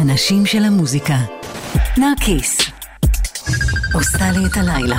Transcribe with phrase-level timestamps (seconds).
[0.00, 1.16] האנשים של המוזיקה.
[1.98, 2.58] נרקיס.
[3.94, 4.98] עושה לי את הלילה.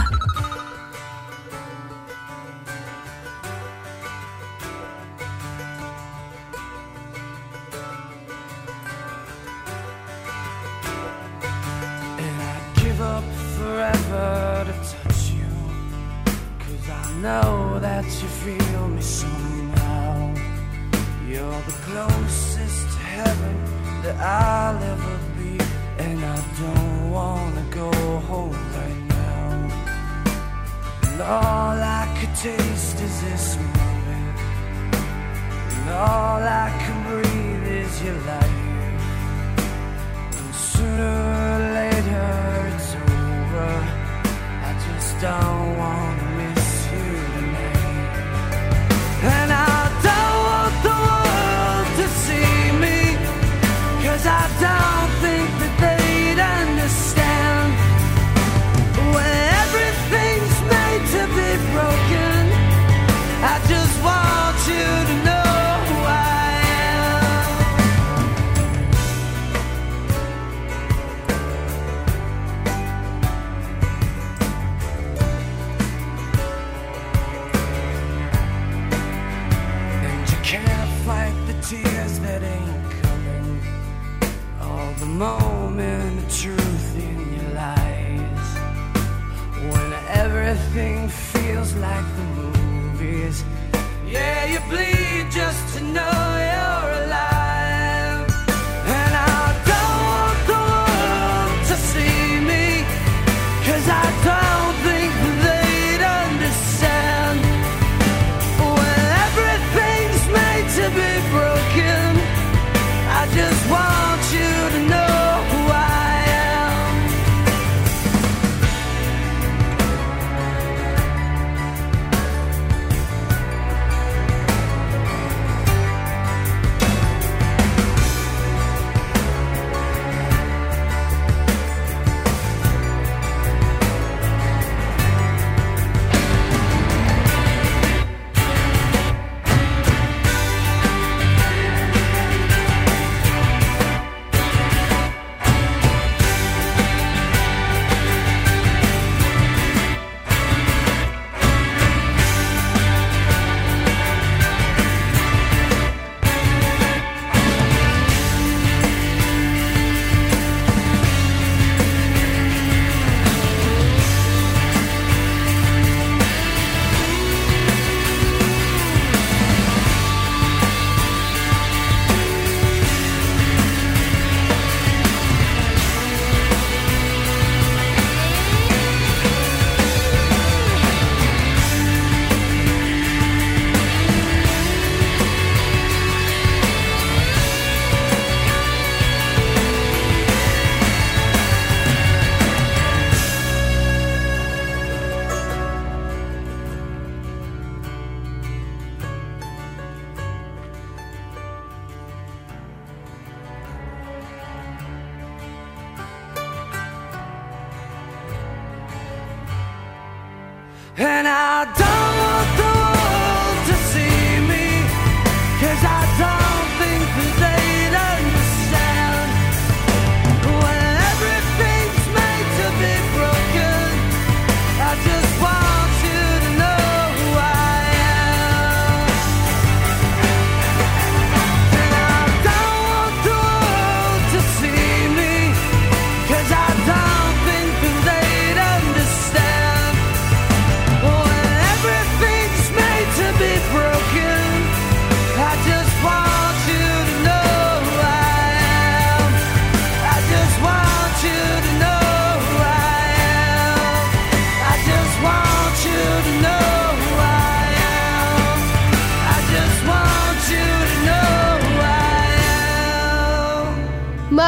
[211.04, 211.91] And I don't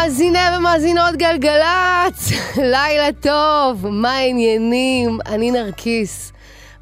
[0.04, 2.32] מאזיני ומאזינות גלגלצ,
[2.74, 5.20] לילה טוב, מה העניינים?
[5.26, 6.32] אני נרקיס,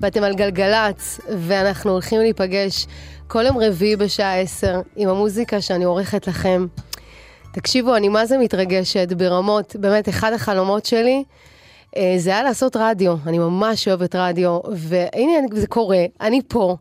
[0.02, 2.88] ואתם על גלגלצ, ואנחנו הולכים להיפגש
[3.28, 6.66] כל יום רביעי בשעה 10 עם המוזיקה שאני עורכת לכם.
[7.54, 11.24] תקשיבו, אני מה זה מתרגשת ברמות, באמת, אחד החלומות שלי
[11.98, 16.76] אה, זה היה לעשות רדיו, אני ממש אוהבת רדיו, והנה זה קורה, אני פה.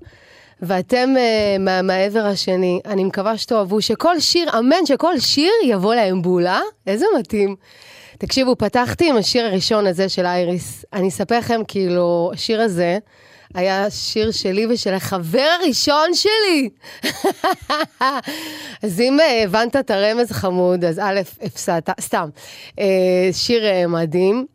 [0.62, 6.22] ואתם uh, מה, מהעבר השני, אני מקווה שתאהבו שכל שיר, אמן שכל שיר יבוא להם
[6.22, 7.56] בולה, איזה מתאים.
[8.18, 10.84] תקשיבו, פתחתי עם השיר הראשון הזה של אייריס.
[10.92, 12.98] אני אספר לכם, כאילו, השיר הזה
[13.54, 16.70] היה שיר שלי ושל החבר הראשון שלי.
[18.82, 22.28] אז אם uh, הבנת את הרמז חמוד, אז א', הפסדת, סתם.
[22.70, 22.82] Uh,
[23.32, 24.46] שיר מדהים.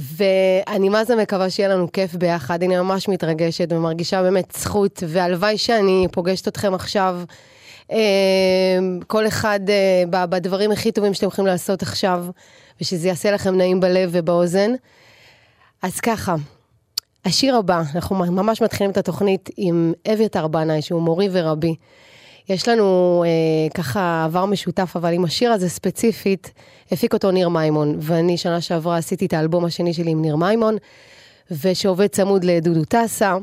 [0.00, 5.58] ואני מה זה מקווה שיהיה לנו כיף ביחד, אני ממש מתרגשת ומרגישה באמת זכות, והלוואי
[5.58, 7.20] שאני פוגשת אתכם עכשיו,
[7.92, 12.26] אה, כל אחד אה, בדברים הכי טובים שאתם יכולים לעשות עכשיו,
[12.80, 14.70] ושזה יעשה לכם נעים בלב ובאוזן.
[15.82, 16.34] אז ככה,
[17.24, 21.74] השיר הבא, אנחנו ממש מתחילים את התוכנית עם אביתר בנאי, שהוא מורי ורבי.
[22.48, 26.52] יש לנו אה, ככה עבר משותף, אבל עם השיר הזה ספציפית,
[26.92, 30.76] הפיק אותו ניר מימון, ואני שנה שעברה עשיתי את האלבום השני שלי עם ניר מימון,
[31.50, 33.36] ושעובד צמוד לדודו טסה.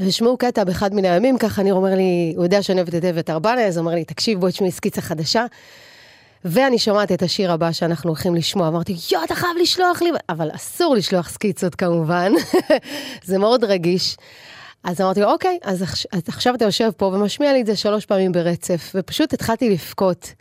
[0.00, 3.30] ושמעו קטע באחד מן הימים, ככה ניר אומר לי, הוא יודע שאני אוהבת את אבט
[3.30, 5.46] ארבנה, אז הוא אומר לי, תקשיב, בואי תשמעי סקיצה חדשה.
[6.44, 10.50] ואני שומעת את השיר הבא שאנחנו הולכים לשמוע, אמרתי, יואו, אתה חייב לשלוח לי, אבל
[10.54, 12.32] אסור לשלוח סקיצות כמובן,
[13.24, 14.16] זה מאוד רגיש.
[14.84, 15.82] אז אמרתי לו, אוקיי, אז,
[16.12, 20.32] אז עכשיו אתה יושב פה ומשמיע לי את זה שלוש פעמים ברצף, ופשוט התחלתי לבכות.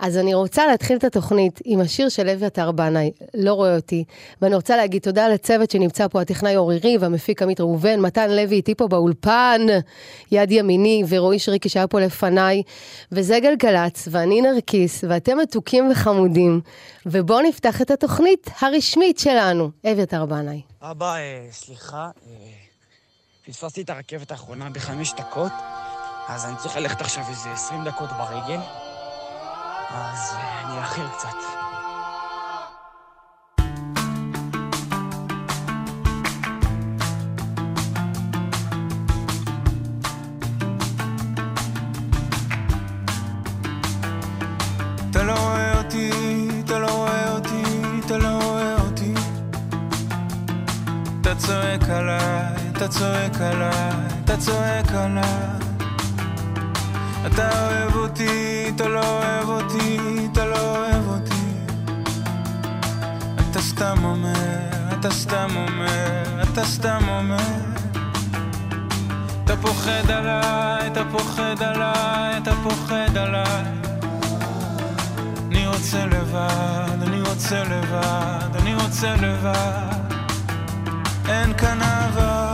[0.00, 4.04] אז אני רוצה להתחיל את התוכנית עם השיר של אביתר בנאי, לא רואה אותי.
[4.42, 8.74] ואני רוצה להגיד תודה לצוות שנמצא פה, הטכנאי אורירי והמפיק עמית ראובן, מתן לוי איתי
[8.74, 9.60] פה באולפן,
[10.32, 12.62] יד ימיני, ורועי שריקי שהיה פה לפניי,
[13.12, 16.60] וזה גלגלצ, ואני נרקיס, ואתם מתוקים וחמודים,
[17.06, 20.60] ובואו נפתח את התוכנית הרשמית שלנו, אביתר בנאי.
[20.82, 22.59] אבא, אה, סליחה, אה,
[23.52, 25.52] פספסתי את הרכבת האחרונה בחמש דקות,
[26.28, 28.60] אז אני צריך ללכת עכשיו איזה עשרים דקות ברגל.
[29.90, 31.59] אז אני אאחר קצת.
[52.90, 53.92] צועק עליי,
[54.24, 55.60] אתה צועק עליי.
[57.26, 59.98] אתה אוהב אותי, אתה לא אוהב אותי,
[60.32, 61.30] אתה לא אוהב אותי.
[63.50, 67.36] אתה סתם אומר, אתה סתם אומר, אתה סתם אומר.
[69.44, 73.64] אתה פוחד עליי, אתה פוחד עליי, אתה פוחד עליי.
[75.50, 80.00] אני רוצה לבד, אני רוצה לבד, אני רוצה לבד.
[81.28, 82.49] אין כאן אהבה.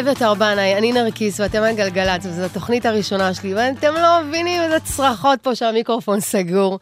[0.00, 4.80] אביתר בנאי, אני נרקיס ואתם על גלגלצ, וזו התוכנית הראשונה שלי, ואתם לא מבינים איזה
[4.80, 6.78] צרחות פה שהמיקרופון סגור.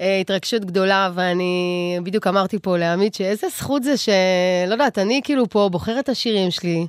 [0.00, 5.48] אה, התרגשות גדולה, ואני בדיוק אמרתי פה לעמית שאיזה זכות זה שלא יודעת, אני כאילו
[5.48, 6.86] פה בוחרת את השירים שלי,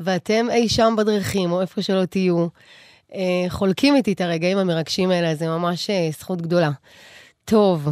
[0.00, 2.46] ואתם אי שם בדרכים, או איפה שלא תהיו,
[3.14, 6.70] אה, חולקים איתי את הרגעים המרגשים האלה, זה ממש אה, זכות גדולה.
[7.44, 7.88] טוב,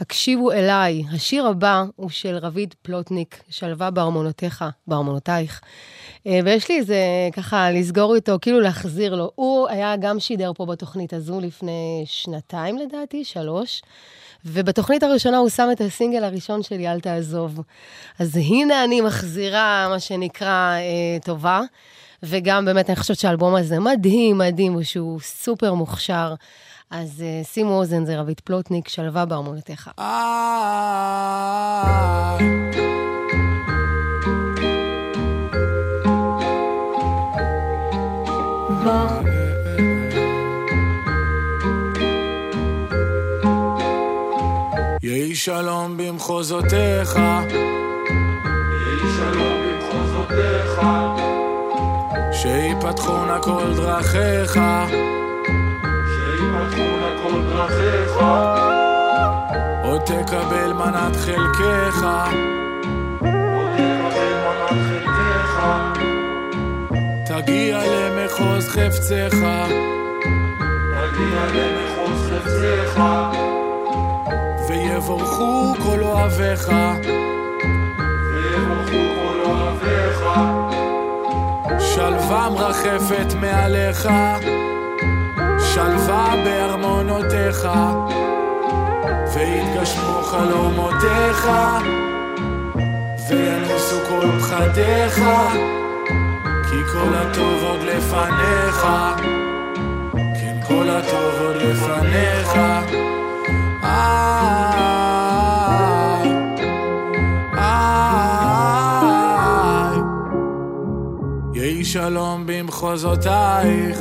[0.00, 1.02] הקשיבו אליי.
[1.12, 5.60] השיר הבא הוא של רביד פלוטניק, שלווה בארמונותיך, בארמונותייך.
[6.26, 6.96] אה, ויש לי איזה,
[7.32, 9.30] ככה, לסגור איתו, כאילו להחזיר לו.
[9.34, 13.82] הוא היה גם שידר פה בתוכנית הזו לפני שנתיים לדעתי, שלוש.
[14.44, 17.60] ובתוכנית הראשונה הוא שם את הסינגל הראשון שלי, אל תעזוב.
[18.18, 21.60] אז הנה אני מחזירה, מה שנקרא, אה, טובה.
[22.22, 26.34] וגם באמת, אני חושבת שהאלבום הזה מדהים, מדהים, ושהוא סופר מוכשר.
[26.90, 29.90] אז שימו אוזן, זה רבית פלוטניק, שלווה בארמונותיך.
[45.02, 47.16] יהי שלום במחוזותיך,
[48.76, 50.80] יהי שלום במחוזותיך,
[52.32, 54.58] שיפתחו נא כל דרכיך.
[57.22, 58.16] כל דרכיך,
[59.84, 62.06] עוד תקבל מנת חלקך,
[63.20, 65.60] עוד תקבל מנת חלקך,
[67.26, 69.36] תגיע למחוז חפצך,
[70.94, 73.00] תגיע למחוז חפצך,
[74.68, 76.68] ויבורכו כל אוהביך,
[78.32, 80.24] ויבורכו כל אוהביך,
[81.80, 84.08] שלווה מרחפת מעליך.
[85.78, 87.68] שלווה בארמונותיך,
[89.34, 91.48] ויתגשמו חלומותיך,
[93.28, 95.20] וינוסו כל פחדיך,
[96.70, 98.86] כי כל הטוב עוד לפניך,
[100.12, 102.58] כן כל הטוב עוד לפניך.
[111.54, 113.98] יהי שלום במחוזותייך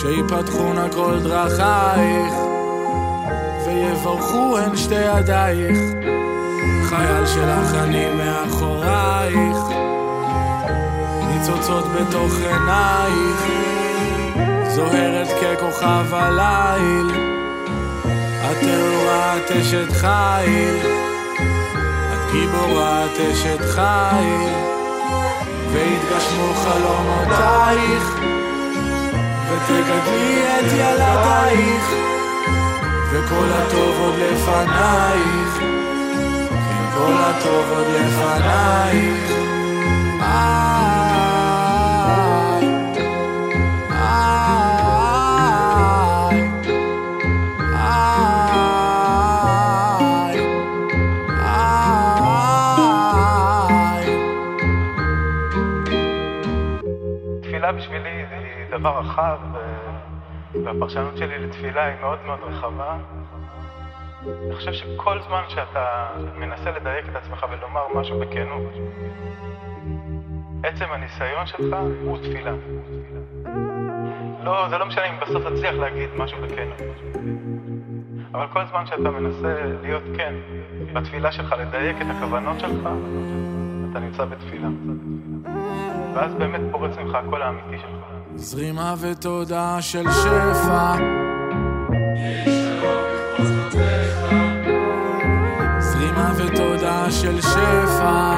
[0.00, 2.34] שיפתחו נא כל דרכייך,
[3.66, 5.78] ויברכו הן שתי ידייך,
[6.84, 9.56] חייל שלך אני מאחורייך,
[11.28, 13.42] ניצוצות בתוך עינייך,
[14.68, 17.10] זוהרת ככוכב הליל,
[18.50, 20.76] את טהורה אשת חיל,
[22.12, 24.52] את גיבורה אשת חיל,
[25.72, 28.45] והתגשמו חלומותייך.
[29.48, 31.84] ותגדלי את ילדייך,
[33.10, 35.58] וכל הטוב עוד לפנייך,
[36.50, 39.36] כן כל הטוב עוד לפנייך.
[58.78, 59.38] דבר רחב,
[60.64, 62.96] והפרשנות שלי לתפילה היא מאוד מאוד רחבה.
[64.46, 68.72] אני חושב שכל זמן שאתה מנסה לדייק את עצמך ולומר משהו בכנות,
[70.62, 72.52] עצם הניסיון שלך הוא תפילה.
[74.42, 76.82] לא, זה לא משנה אם בסוף תצליח להגיד משהו בכנות.
[78.34, 80.34] אבל כל זמן שאתה מנסה להיות כן
[80.92, 82.88] בתפילה שלך, לדייק את הכוונות שלך,
[83.90, 84.68] אתה נמצא בתפילה.
[86.14, 88.15] ואז באמת פורץ ממך הקול האמיתי שלך.
[88.38, 90.96] זרימה ותודה של שפע.
[95.78, 98.34] זרימה ותודה של שפע.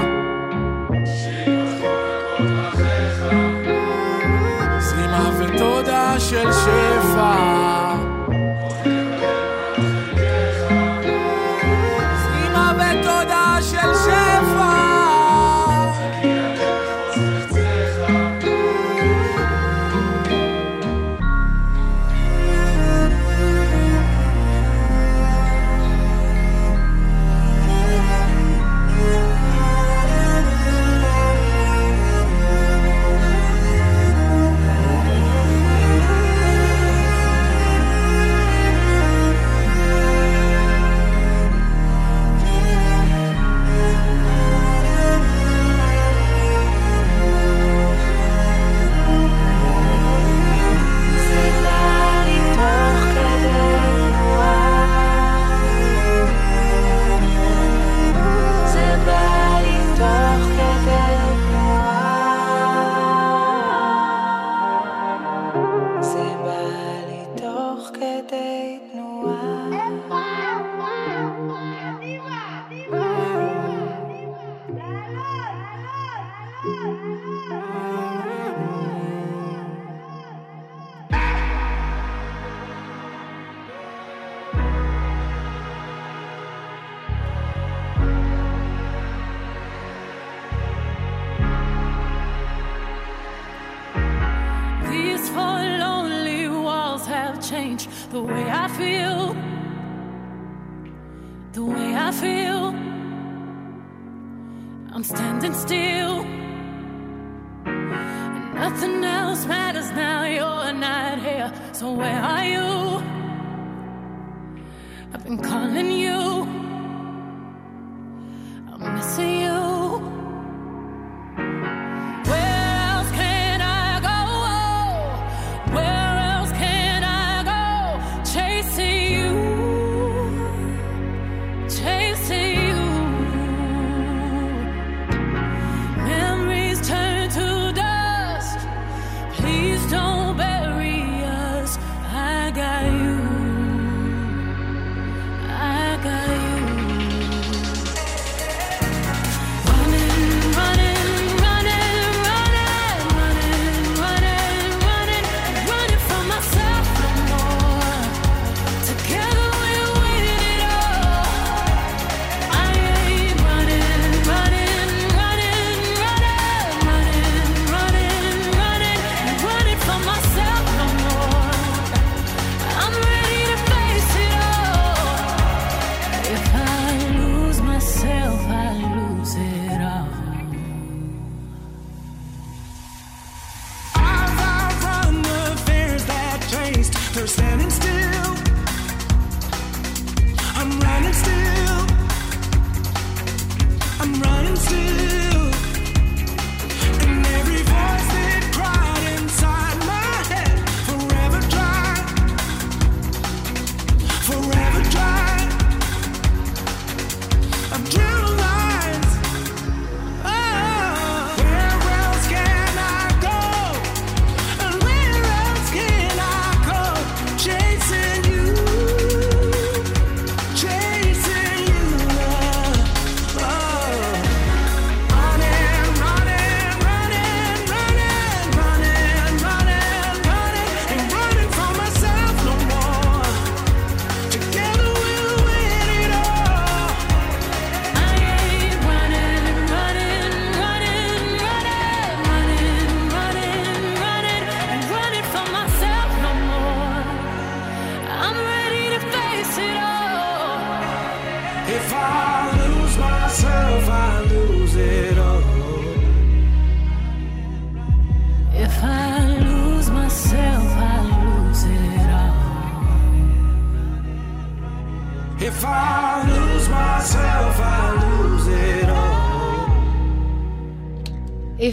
[4.78, 6.97] זרימה ותודה של שפע.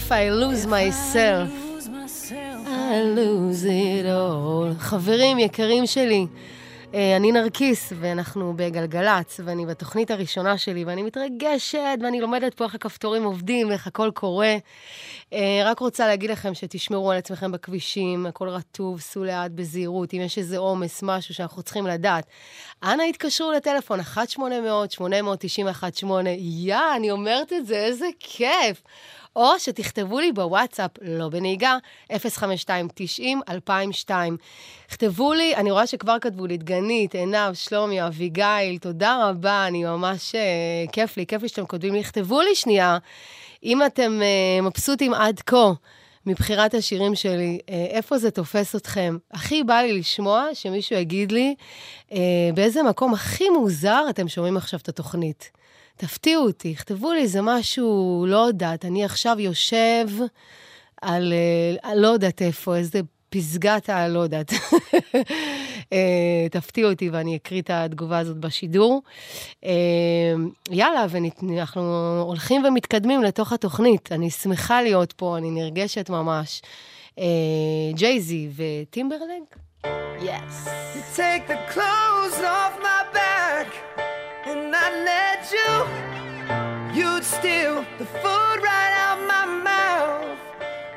[0.06, 1.50] If I lose myself.
[2.68, 4.80] I lose it all.
[4.80, 6.28] חברים יקרים שלי,
[6.94, 12.76] אה, אני נרקיס, ואנחנו בגלגלצ, ואני בתוכנית הראשונה שלי, ואני מתרגשת, ואני לומדת פה איך
[12.76, 14.56] הכפתורים עובדים, ואיך הכל קורה.
[15.34, 20.22] אה, רק רוצה להגיד לכם שתשמרו על עצמכם בכבישים, הכל רטוב, סעו לאט בזהירות, אם
[20.22, 22.26] יש איזה עומס, משהו שאנחנו צריכים לדעת.
[22.84, 26.06] אנא התקשרו לטלפון 1-800-891-8,
[26.38, 28.82] יא, אני אומרת את זה, איזה כיף.
[29.36, 31.78] או שתכתבו לי בוואטסאפ, לא בנהיגה,
[32.12, 34.10] 052-90-2002.
[34.90, 40.36] כתבו לי, אני רואה שכבר כתבו לי, דגנית, עינב, שלומי, אביגיל, תודה רבה, אני ממש,
[40.36, 42.04] uh, כיף לי, כיף לי שאתם כותבים לי.
[42.04, 42.98] כתבו לי שנייה,
[43.64, 45.72] אם אתם uh, מבסוטים עד כה
[46.26, 49.18] מבחירת השירים שלי, uh, איפה זה תופס אתכם?
[49.32, 51.56] הכי בא לי לשמוע שמישהו יגיד לי,
[52.10, 52.14] uh,
[52.54, 55.52] באיזה מקום הכי מוזר אתם שומעים עכשיו את התוכנית.
[55.98, 60.08] תפתיעו אותי, כתבו לי איזה משהו, לא יודעת, אני עכשיו יושב
[61.02, 61.34] על,
[61.84, 64.08] אה, לא יודעת איפה, איזה פסגת ה...
[64.08, 64.54] לא יודעת.
[65.94, 69.02] אה, תפתיעו אותי ואני אקריא את התגובה הזאת בשידור.
[69.66, 69.72] אה,
[70.72, 74.12] יאללה, ואנחנו הולכים ומתקדמים לתוך התוכנית.
[74.12, 76.62] אני שמחה להיות פה, אני נרגשת ממש.
[77.94, 79.44] ג'ייזי וטימברלג?
[80.22, 80.68] יס.
[83.98, 84.15] You
[84.88, 85.72] I let you.
[86.94, 90.38] You'd steal the food right out my mouth,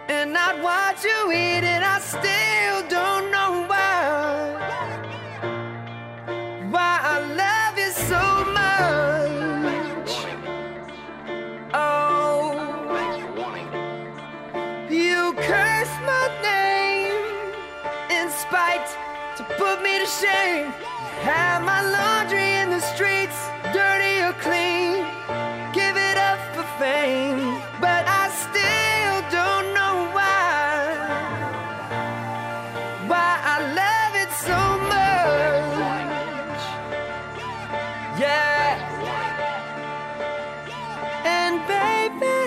[0.09, 1.83] and I'd watch you eat it.
[1.83, 4.57] I still don't know why.
[6.70, 8.24] Why I love you so
[8.61, 10.11] much.
[11.72, 12.53] Oh,
[14.90, 17.16] you curse my name
[18.11, 18.88] in spite
[19.38, 20.72] to put me to shame.
[21.24, 23.38] Have my laundry in the streets,
[24.40, 25.05] clean,
[25.72, 30.59] give it up for fame, but I still don't know why.
[33.11, 34.61] Why I love it so
[34.92, 36.62] much.
[38.22, 38.68] Yeah.
[41.38, 42.38] And baby,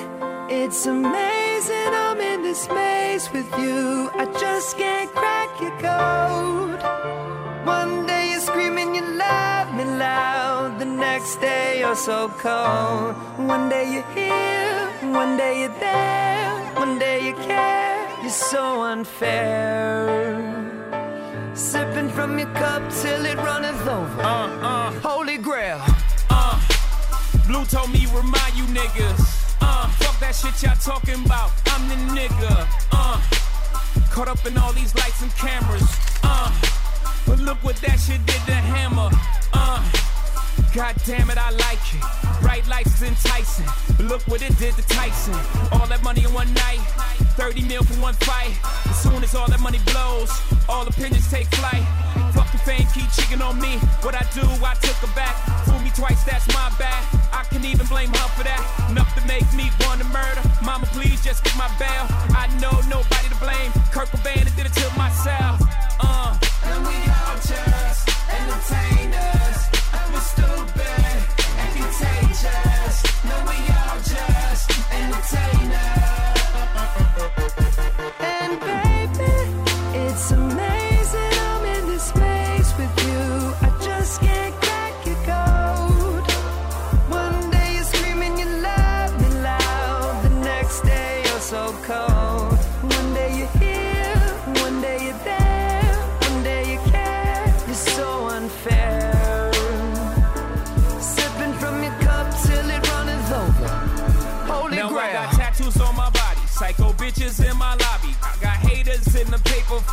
[0.62, 4.10] it's amazing I'm in this maze with you.
[4.14, 6.81] I just can't crack your code.
[11.92, 13.14] You're so cold.
[13.50, 16.56] One day you're here, one day you're there.
[16.78, 18.08] One day you care.
[18.22, 20.40] You're so unfair.
[21.54, 24.22] Sipping from your cup till it runneth over.
[24.22, 25.82] Uh, uh, Holy grail.
[26.30, 26.56] uh.
[27.46, 29.54] Blue told me remind you niggas.
[29.60, 31.52] Uh, fuck that shit y'all talking about.
[31.66, 32.68] I'm the nigga.
[32.94, 33.20] Uh,
[34.12, 35.90] caught up in all these lights and cameras.
[36.24, 36.50] Uh,
[37.28, 39.10] but look what that shit did to Hammer.
[39.52, 39.84] Uh,
[40.74, 42.42] God damn it, I like it.
[42.42, 43.66] Bright lights is enticing.
[43.98, 45.34] But look what it did to Tyson.
[45.72, 46.80] All that money in one night.
[47.36, 48.56] 30 mil for one fight.
[48.90, 50.32] As soon as all that money blows,
[50.70, 51.84] all opinions take flight.
[52.34, 53.78] Fuck the fame, keep cheating on me.
[54.02, 55.36] What I do, I took her back.
[55.66, 57.04] Fool me twice, that's my bad.
[57.34, 58.62] I can even blame her for that.
[58.90, 60.42] Enough to make me want to murder.
[60.64, 62.06] Mama, please just get my bail.
[62.36, 63.72] I know nobody to blame.
[63.92, 65.60] Kurt Cobain did it to myself.
[66.00, 66.38] Uh.
[66.64, 69.51] And we all just entertainers.
[70.22, 71.18] Stupid
[71.58, 73.04] and contagious.
[73.26, 76.01] No, we all just entertainers.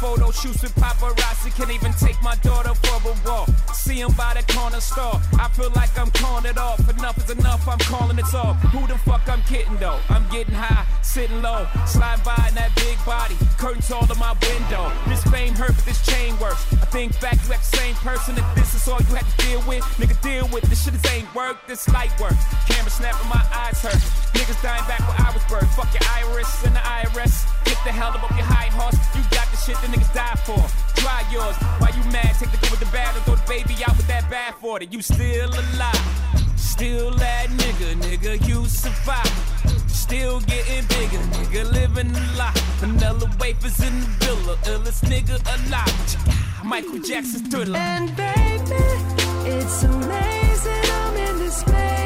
[0.09, 1.55] Photo shoots with paparazzi.
[1.55, 3.49] Can't even take my daughter for a walk.
[3.75, 5.21] See 'em by the corner store.
[5.39, 6.81] I feel like I'm calling it off.
[6.89, 8.57] Enough is enough, I'm calling it off.
[8.73, 10.01] Who the fuck I'm kidding though?
[10.09, 13.37] I'm getting high, sitting low, slide by in that big body.
[13.59, 14.85] Curtains all in my window.
[15.11, 16.63] This fame hurt, but this chain works.
[16.85, 18.39] I think back, you act the same person.
[18.39, 20.95] If this is all you had to deal with, nigga, deal with this shit.
[20.97, 22.39] This ain't work, this light work.
[22.69, 24.03] Camera snapping, my eyes hurt.
[24.37, 25.73] Niggas dying back where I was birthed.
[25.77, 27.35] Fuck your iris and the IRS.
[27.65, 28.99] Get the hell up off your high horse.
[29.15, 31.01] You got the shit that niggas die for.
[31.01, 31.57] Try yours.
[31.79, 32.35] Why you mad?
[32.39, 34.83] Take the good with the bad and throw the baby out with that bad for
[34.83, 34.93] it.
[34.93, 36.07] You still alive.
[36.57, 39.91] Still that nigga, nigga, you survive.
[39.91, 42.57] Still getting bigger, nigga, living a lot.
[42.79, 46.65] Vanilla wafers in the villa, illest nigga alive.
[46.65, 47.79] Michael Jackson's thriller.
[47.79, 48.85] And baby,
[49.51, 51.98] it's amazing I'm in this place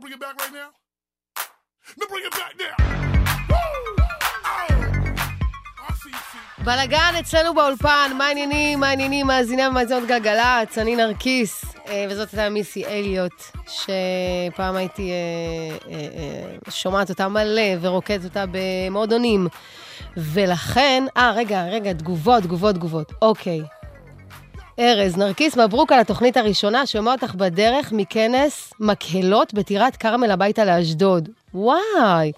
[0.00, 0.70] bring it back right now?
[1.98, 2.74] No, bring it back now.
[3.50, 3.96] Oh!
[4.44, 4.90] I.
[6.64, 12.48] בלאגן אצלנו באולפן, מה העניינים, מה העניינים, מאזיני ומאזינות גלגלצ, אני נרקיס, אה, וזאת הייתה
[12.48, 19.48] מיסי אליוט, שפעם הייתי אה, אה, שומעת אותה מלא ורוקדת אותה במועדונים.
[20.16, 23.12] ולכן, אה, רגע, רגע, תגובות, תגובות, תגובות.
[23.22, 23.60] אוקיי.
[24.78, 31.28] ארז, נרקיס, מברוק על התוכנית הראשונה, שומע אותך בדרך מכנס מקהלות בטירת כרמל הביתה לאשדוד.
[31.54, 32.32] וואי,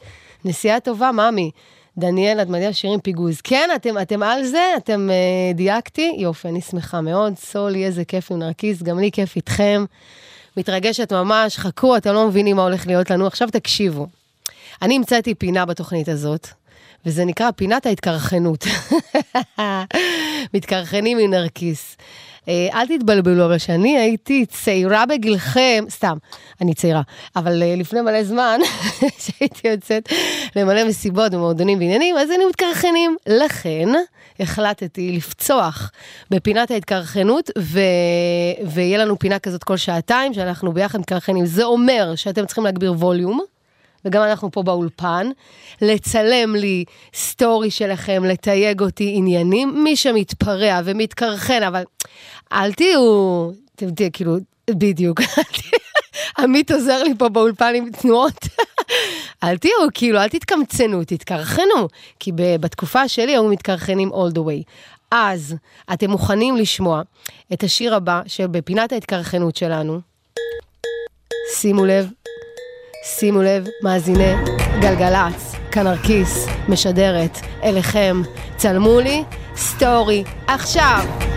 [0.44, 1.50] נסיעה טובה, ממי.
[1.98, 3.40] דניאל, את מדהים שירים פיגוז.
[3.40, 4.64] כן, אתם, אתם על זה?
[4.76, 6.14] אתם אה, דייקתי?
[6.18, 7.38] יופי, אני שמחה מאוד.
[7.38, 9.84] סולי, איזה כיף עם נרקיס, גם לי כיף איתכם.
[10.56, 13.26] מתרגשת ממש, חכו, אתם לא מבינים מה הולך להיות לנו.
[13.26, 14.06] עכשיו תקשיבו.
[14.82, 16.48] אני המצאתי פינה בתוכנית הזאת,
[17.06, 18.66] וזה נקרא פינת ההתקרחנות.
[20.54, 21.96] מתקרחנים עם נרקיס.
[22.48, 26.16] אה, אל תתבלבלו, אבל שאני הייתי צעירה בגילכם, סתם,
[26.60, 27.02] אני צעירה,
[27.36, 28.60] אבל אה, לפני מלא זמן,
[29.22, 30.08] שהייתי יוצאת
[30.56, 33.16] למלא מסיבות ומועדונים ועניינים, אז היינו מתקרחנים.
[33.26, 33.88] לכן,
[34.40, 35.90] החלטתי לפצוח
[36.30, 37.80] בפינת ההתקרחנות, ו...
[38.66, 41.46] ויהיה לנו פינה כזאת כל שעתיים, שאנחנו ביחד מתקרחנים.
[41.46, 43.40] זה אומר שאתם צריכים להגביר ווליום.
[44.04, 45.30] וגם אנחנו פה באולפן,
[45.82, 46.84] לצלם לי
[47.14, 51.82] סטורי שלכם, לתייג אותי עניינים, מי שמתפרע ומתקרחן, אבל
[52.52, 54.36] אל תהיו, אתם תהיו כאילו,
[54.70, 55.20] בדיוק,
[56.38, 58.46] עמית עוזר לי פה באולפן עם תנועות.
[59.44, 61.88] אל תהיו, כאילו, אל תתקמצנו, תתקרחנו,
[62.20, 64.62] כי בתקופה שלי היו מתקרחנים all the way.
[65.10, 65.56] אז
[65.92, 67.02] אתם מוכנים לשמוע
[67.52, 70.00] את השיר הבא שבפינת ההתקרחנות שלנו,
[71.54, 72.08] שימו לב,
[73.04, 74.32] שימו לב, מאזיני
[74.80, 78.22] גלגלצ, כנרקיס, משדרת, אליכם,
[78.56, 79.24] צלמו לי,
[79.56, 81.31] סטורי, עכשיו!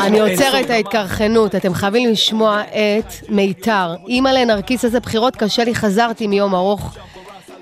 [0.00, 3.94] אני עוצרת את ההתקרחנות, אתם חייבים לשמוע את מיתר.
[4.08, 6.96] אימא לנרקיס, איזה בחירות קשה לי, חזרתי מיום ארוך.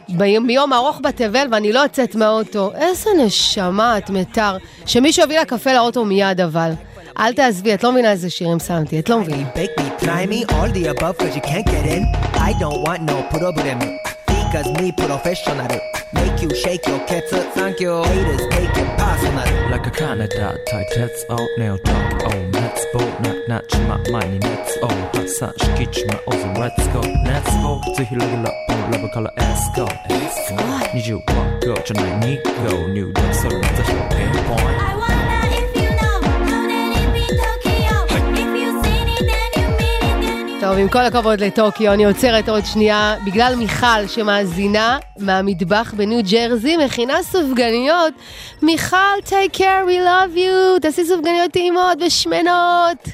[0.09, 2.73] ביום, מיום ארוך בתבל ואני לא יוצאת מהאוטו.
[2.75, 4.57] איזה נשמה את מיתר.
[4.87, 6.73] שמישהו יביא לה קפה לאוטו מיד אבל.
[7.19, 9.49] אל תעזבי, את לא מבינה איזה שירים שמתי, את לא מבינה.
[14.50, 14.66] Bake me, try me, all the above cause you can't get in.
[14.66, 14.66] I don't want no problem.
[14.66, 15.80] Because me professional.
[16.14, 18.04] Make you shake your cats, thank you.
[18.04, 19.70] Haters take it personal.
[19.72, 24.40] Like a Canada tight tets out nail talk oh let's go knock knock my money
[24.40, 30.54] let's oh hot sun skitch my over let's go let's go ぜひレギュラーラブから S go S
[30.54, 30.58] go
[30.94, 34.99] 25 go じゃない2 go New York それ目指しろ pinpoint
[40.61, 43.17] טוב, עם כל הכבוד לטוקיו, אני עוצרת עוד שנייה.
[43.27, 48.15] בגלל מיכל שמאזינה מהמטבח בניו ג'רזי, מכינה סופגניות.
[48.63, 48.97] מיכל,
[49.27, 50.81] take care, we love you.
[50.83, 53.09] תעשי סופגניות טעימות ושמנות.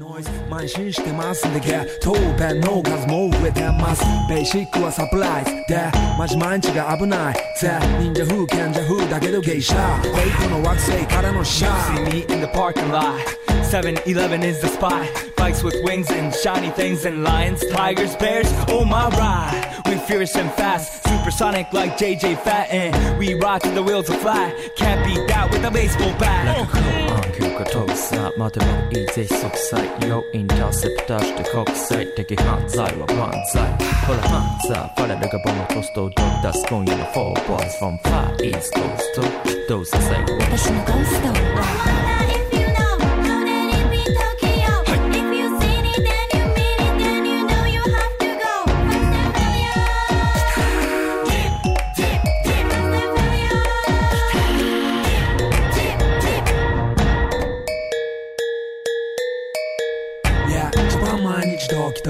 [0.00, 4.80] noise man shishte mas ligger to ben no gas mo with them mas be shiku
[4.88, 9.40] as applies there much man chiga abunai te ninja who can ja who da gedo
[9.48, 9.84] geisha
[10.16, 14.60] wait no wax say kara no sha see me in the parking lot 7-Eleven is
[14.60, 15.08] the spot.
[15.36, 18.48] Bikes with wings and shiny things and lions, tigers, bears.
[18.66, 23.16] Oh my ride, we fierce and fast, supersonic like JJ Fatten.
[23.16, 24.52] We ride till the wheels are flat.
[24.74, 26.58] Can't beat that with a baseball bat.
[26.58, 29.60] Like a cool uncle, got toes snap, mother of easy soft.
[30.02, 33.78] Yo, intercept dash the cock side, take a hand side, or one side.
[33.78, 37.98] Pull a hands up, follow the bomb, post dog, that's going to four boys from
[37.98, 39.20] far east coast to
[39.68, 40.24] those that say,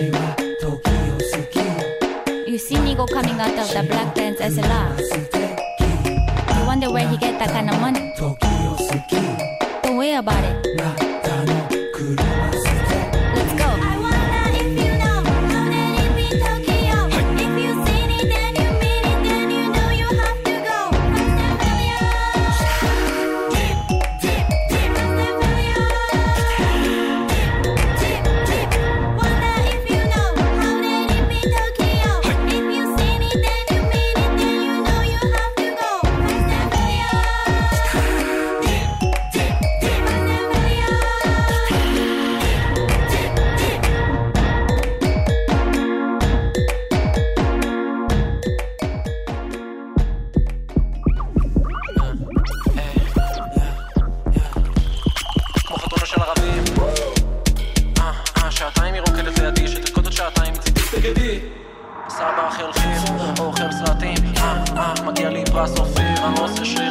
[0.00, 0.08] You
[2.56, 4.98] see Nigo coming out of the black dance as a laugh.
[6.56, 8.14] You wonder where he get that kind of money.
[9.82, 11.09] Don't worry about it.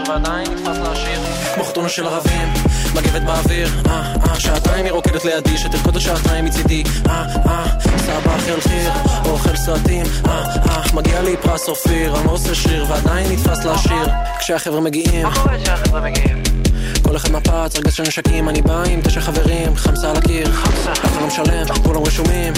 [0.09, 1.19] ועדיין נתפס לעשיר
[1.55, 2.47] כמו חתונה של ערבים,
[2.95, 3.69] מגבת באוויר.
[3.87, 6.83] אה, אה, שעתיים היא רוקדת לידי, שתרקוד עוד שעתיים מצידי.
[7.09, 7.65] אה, אה,
[7.97, 8.91] סבא אוכל חיר,
[9.25, 10.05] או אוכל סרטים.
[10.27, 14.07] אה, אה, מגיע לי פרס אופיר, אני לא עושה שריר ועדיין נתפס לעשיר
[14.39, 15.23] כשהחבר'ה מגיעים.
[15.23, 16.68] מה קורה כשהחבר'ה מגיעים?
[17.09, 21.05] כל אחד מפץ, ארגז של נשקים, אני בא עם תשע חברים, חמסה על הקיר, אף
[21.05, 22.53] אחד לא משלם, כולם רשומים.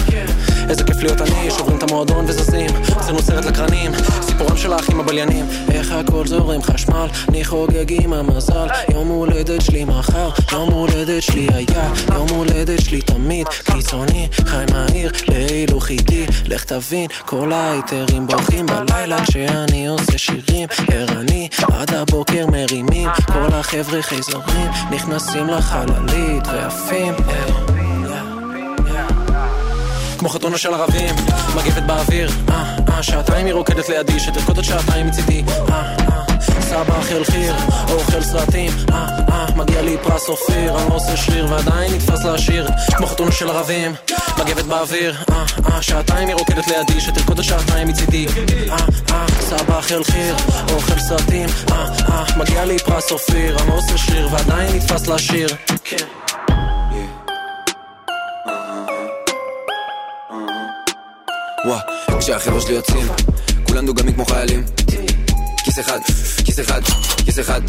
[0.68, 3.92] איזה כיף להיות אני, שוברים את המועדון וזזים, עשינו סרט לקרנים,
[4.22, 5.46] סיפורם של האחים הבליינים.
[5.70, 11.48] איך הכל זורם חשמל, אני חוגג עם המזל, יום הולדת שלי מחר, יום הולדת שלי
[11.54, 18.66] היה, יום הולדת שלי תמיד, קיצוני, חי מהיר, להילוך איתי, לך תבין, כל ההיתרים בורחים
[18.66, 27.72] בלילה כשאני עושה שירים, ערני, עד הבוקר מרימים, כל החבר'ה חייזרים, נכנסים לחללית ויפים, אה.
[30.18, 31.14] כמו חתונה של ערבים,
[31.56, 36.96] מגבת באוויר, אה, אה, שעתיים היא רוקדת לידי, שתרקוד עוד שעתיים מצידי, אה, אה, סבא
[36.96, 37.54] אוכל חיר,
[37.88, 42.24] או אוכל סרטים, אה, אה, מגיע לי פרס אופיר, אני לא עושה שריר ועדיין נתפס
[42.24, 43.92] לעשיר, כמו חתונה של ערבים,
[44.44, 48.26] מגבת באוויר, אה, אה, שעתיים היא רוקדת לידי, שתרקוד עוד שעתיים מצידי,
[48.70, 48.76] אה,
[49.10, 50.36] אה, סבא אוכל חיר,
[50.68, 55.48] או אוכל סרטים, אה, אה, מגיע לי פרס אופיר, עושה שריר ועדיין נתפס לשיר,
[55.84, 55.96] כן.
[61.66, 61.80] וואה,
[62.20, 63.06] כשהחבר'ה שלי יוצאים,
[63.66, 64.64] כולם דוגמים כמו חיילים.
[65.64, 65.98] כיס אחד,
[66.44, 66.80] כיס אחד,
[67.24, 67.60] כיס אחד,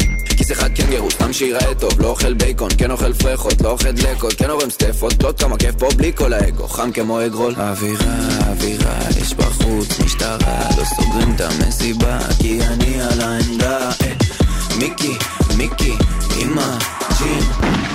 [0.46, 3.92] כיס אחד כן גרו, סתם שיראה טוב, לא אוכל בייקון, כן אוכל פרחות, לא אוכל
[3.92, 7.54] דלקות, כן אורם סטפות, לא כמה כיף פה בלי כל האגו, חם כמו אגרול.
[7.56, 8.14] אווירה,
[8.48, 13.90] אווירה, יש בחוץ משטרה, לא סוגרים את המסיבה, כי אני על העמדה.
[14.02, 14.43] אה,
[14.78, 15.18] מיקי,
[15.56, 15.92] מיקי,
[16.42, 16.78] אמא,
[17.18, 17.42] ג'ים,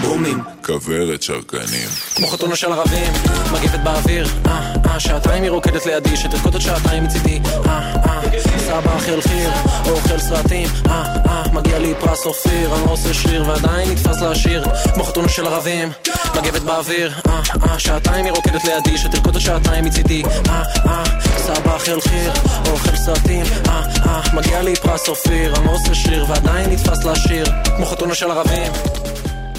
[0.02, 0.44] בומים.
[0.66, 1.90] כוורת שרקנים.
[2.16, 3.14] כמו חתונה של ערבים,
[3.52, 8.22] מגבת באוויר, אה, אה, שעתיים היא רוקדת לידי, שתרקוד עוד שעתיים מצידי, אה, אה,
[8.60, 9.50] סבא אוכל חיר,
[9.86, 14.22] או אוכל סרטים, אה, אה, מגיע לי פרס אופיר, אני לא עושה שריר ועדיין נתפס
[14.22, 14.64] לעשיר,
[14.94, 15.90] כמו חתונה של ערבים,
[16.36, 21.04] מגבת באוויר, אה, אה, שעתיים היא רוקדת לידי, שתרקוד עוד שעתיים מצידי, אה, אה,
[21.40, 22.32] סבח אל חיר,
[22.72, 28.16] אוכל סרטים, אה אה, מגיע לי פרס אופיר, עמוס ושיר, ועדיין נתפס לשיר, כמו חתונה
[28.16, 28.72] של ערבים.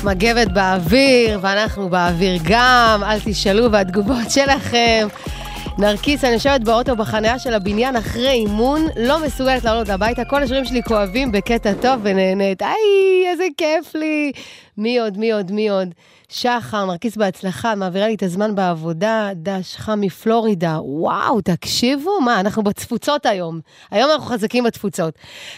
[0.04, 5.08] מגבת באוויר, ואנחנו באוויר גם, אל תשאלו, והתגובות שלכם.
[5.80, 10.64] נרקיס, אני יושבת באוטו בחניה של הבניין אחרי אימון, לא מסוגלת לעלות הביתה, כל השירים
[10.64, 12.62] שלי כואבים בקטע טוב ונהנית.
[12.62, 14.32] היי, איזה כיף לי.
[14.78, 15.88] מי עוד, מי עוד, מי עוד?
[16.28, 20.78] שחר, נרקיס בהצלחה, מעבירה לי את הזמן בעבודה, דש חם מפלורידה.
[20.82, 23.60] וואו, תקשיבו, מה, אנחנו בתפוצות היום.
[23.90, 25.14] היום אנחנו חזקים בתפוצות.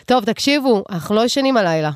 [0.06, 1.90] טוב, תקשיבו, אנחנו לא ישנים הלילה.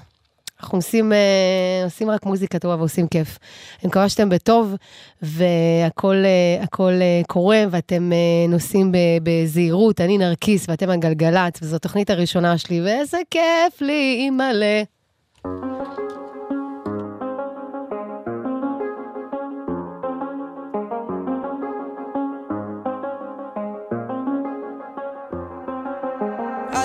[0.61, 3.39] אנחנו עושים, אה, עושים רק מוזיקה טובה ועושים כיף.
[3.83, 4.75] אני מקווה שאתם בטוב,
[5.23, 8.11] והכול אה, אה, קורה, ואתם
[8.49, 8.93] נוסעים
[9.23, 10.01] בזהירות.
[10.01, 14.83] אני נרקיס ואתם הגלגלצ, וזו התוכנית הראשונה שלי, ואיזה כיף לי, אימא'לה.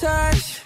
[0.00, 0.65] touch.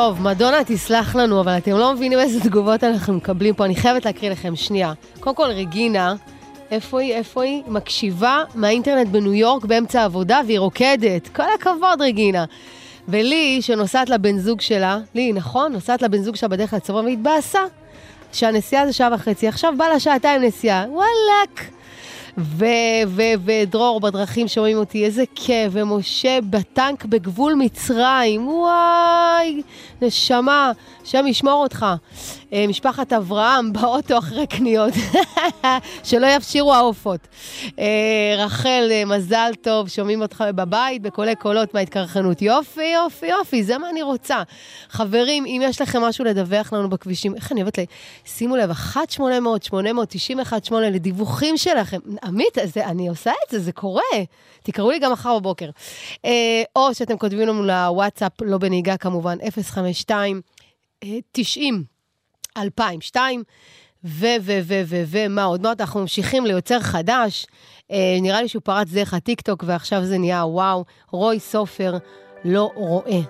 [0.00, 3.64] טוב, מדונה תסלח לנו, אבל אתם לא מבינים איזה תגובות אנחנו מקבלים פה.
[3.64, 4.92] אני חייבת להקריא לכם שנייה.
[5.20, 6.14] קודם כל, רגינה,
[6.70, 7.14] איפה היא?
[7.14, 7.62] איפה היא?
[7.66, 11.28] מקשיבה מהאינטרנט בניו יורק באמצע העבודה, והיא רוקדת.
[11.28, 12.44] כל הכבוד, רגינה.
[13.08, 15.72] ולי, שנוסעת לבן זוג שלה, לי, נכון?
[15.72, 17.60] נוסעת לבן זוג שלה בדרך לצבא והתבאסה.
[18.32, 20.84] שהנסיעה זה שעה וחצי, עכשיו בא לה שעתיים נסיעה.
[20.88, 21.70] וואלאק.
[23.44, 29.62] ודרור בדרכים שומעים אותי, איזה כיף, ומשה בטנק בגבול מצרים, וואי,
[30.02, 30.72] נשמה,
[31.02, 31.86] השם ישמור אותך.
[32.52, 34.94] אה, משפחת אברהם באוטו אחרי קניות,
[36.08, 37.20] שלא יפשירו העופות.
[37.78, 42.42] אה, רחל, אה, מזל טוב, שומעים אותך בבית בקולי קולות מההתקרחנות.
[42.42, 44.42] יופי, יופי, יופי, זה מה אני רוצה.
[44.88, 47.82] חברים, אם יש לכם משהו לדווח לנו בכבישים, איך אני אוהבת ל...
[48.24, 51.98] שימו לב, 1-800-890-18 לדיווחים שלכם.
[52.24, 54.02] עמית, זה, אני עושה את זה, זה קורה.
[54.62, 55.70] תקראו לי גם מחר בבוקר.
[56.76, 59.89] או שאתם כותבים לנו לוואטסאפ, לא בנהיגה כמובן, 05...
[59.92, 60.40] 2,
[61.32, 61.84] 90,
[62.56, 63.42] 2002,
[64.04, 67.46] ו, ו, ו, ו, ומה עוד מעט, אנחנו ממשיכים ליוצר חדש.
[67.90, 71.98] אה, נראה לי שהוא פרץ דרך הטיקטוק ועכשיו זה נהיה וואו, רוי סופר
[72.44, 73.20] לא רואה.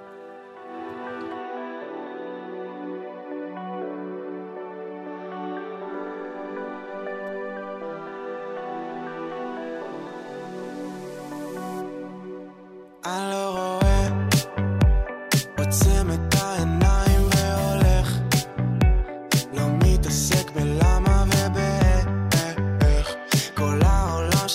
[13.02, 13.39] I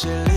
[0.03, 0.34] העולם שלי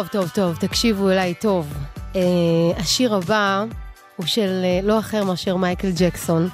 [0.00, 1.74] טוב, טוב, טוב, תקשיבו אליי טוב.
[2.16, 2.20] אה,
[2.76, 3.64] השיר הבא
[4.16, 6.48] הוא של אה, לא אחר מאשר מייקל ג'קסון,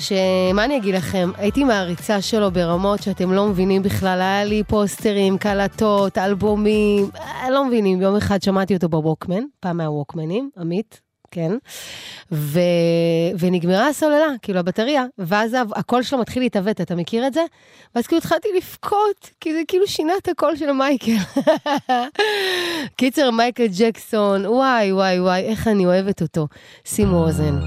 [0.00, 5.38] שמה אני אגיד לכם, הייתי מעריצה שלו ברמות שאתם לא מבינים בכלל, היה לי פוסטרים,
[5.38, 11.00] קלטות, אלבומים, אה, לא מבינים, יום אחד שמעתי אותו בווקמן, פעם מהווקמנים, עמית,
[11.36, 11.52] כן,
[12.32, 12.60] ו...
[13.38, 17.40] ונגמרה הסוללה, כאילו הבטריה, ואז הקול שלו מתחיל להתעוות, אתה מכיר את זה?
[17.94, 21.16] ואז כאילו התחלתי לבכות, כי זה כאילו שינה את הקול של מייקל.
[22.98, 26.46] קיצר, מייקל ג'קסון, וואי, וואי, וואי, איך אני אוהבת אותו.
[26.84, 27.58] שימו אוזן.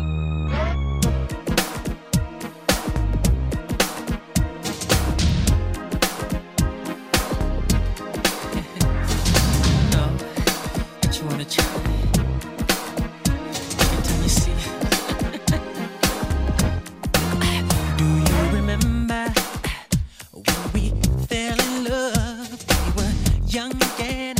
[23.52, 24.36] young again.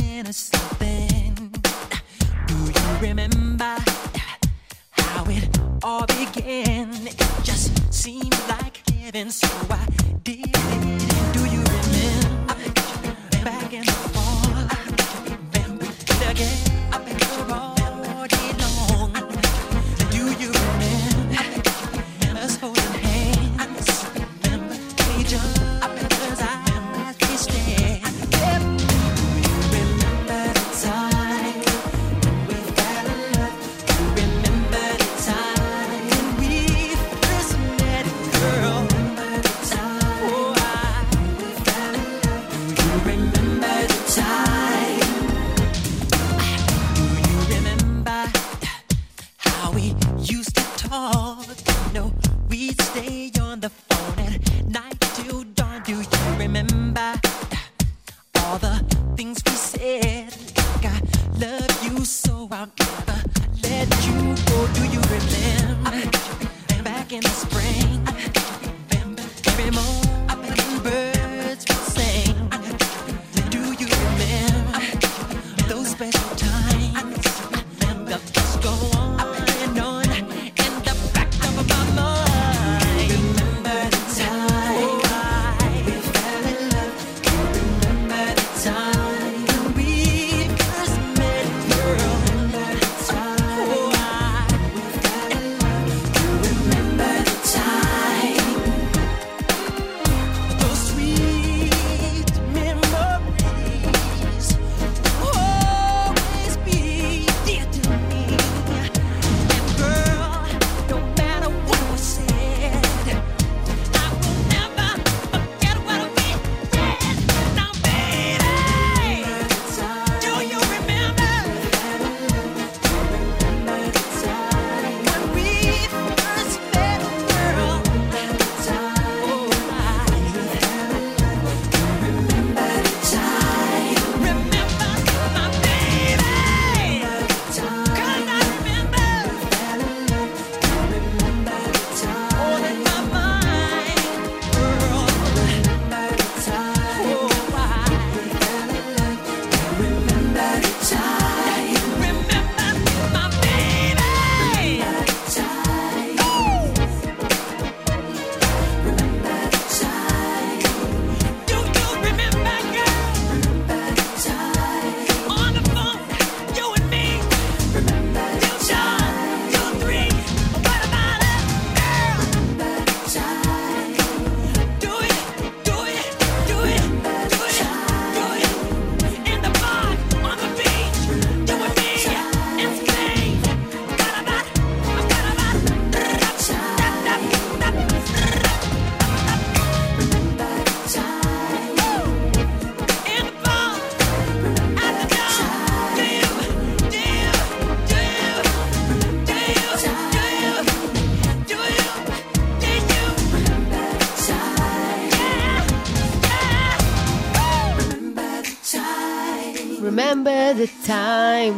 [2.46, 3.76] Do you remember
[4.90, 6.90] how it all began?
[7.06, 9.86] It just seemed like heaven, so I
[10.22, 10.52] did.
[11.32, 12.54] Do you remember
[13.44, 14.40] back in the fall?
[16.30, 17.19] Again.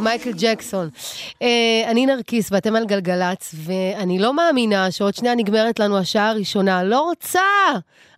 [0.03, 0.89] מייקל ג'קסון.
[1.33, 1.43] Uh,
[1.87, 6.83] אני נרקיס ואתם על גלגלצ, ואני לא מאמינה שעוד שנייה נגמרת לנו השעה הראשונה.
[6.83, 7.39] לא רוצה!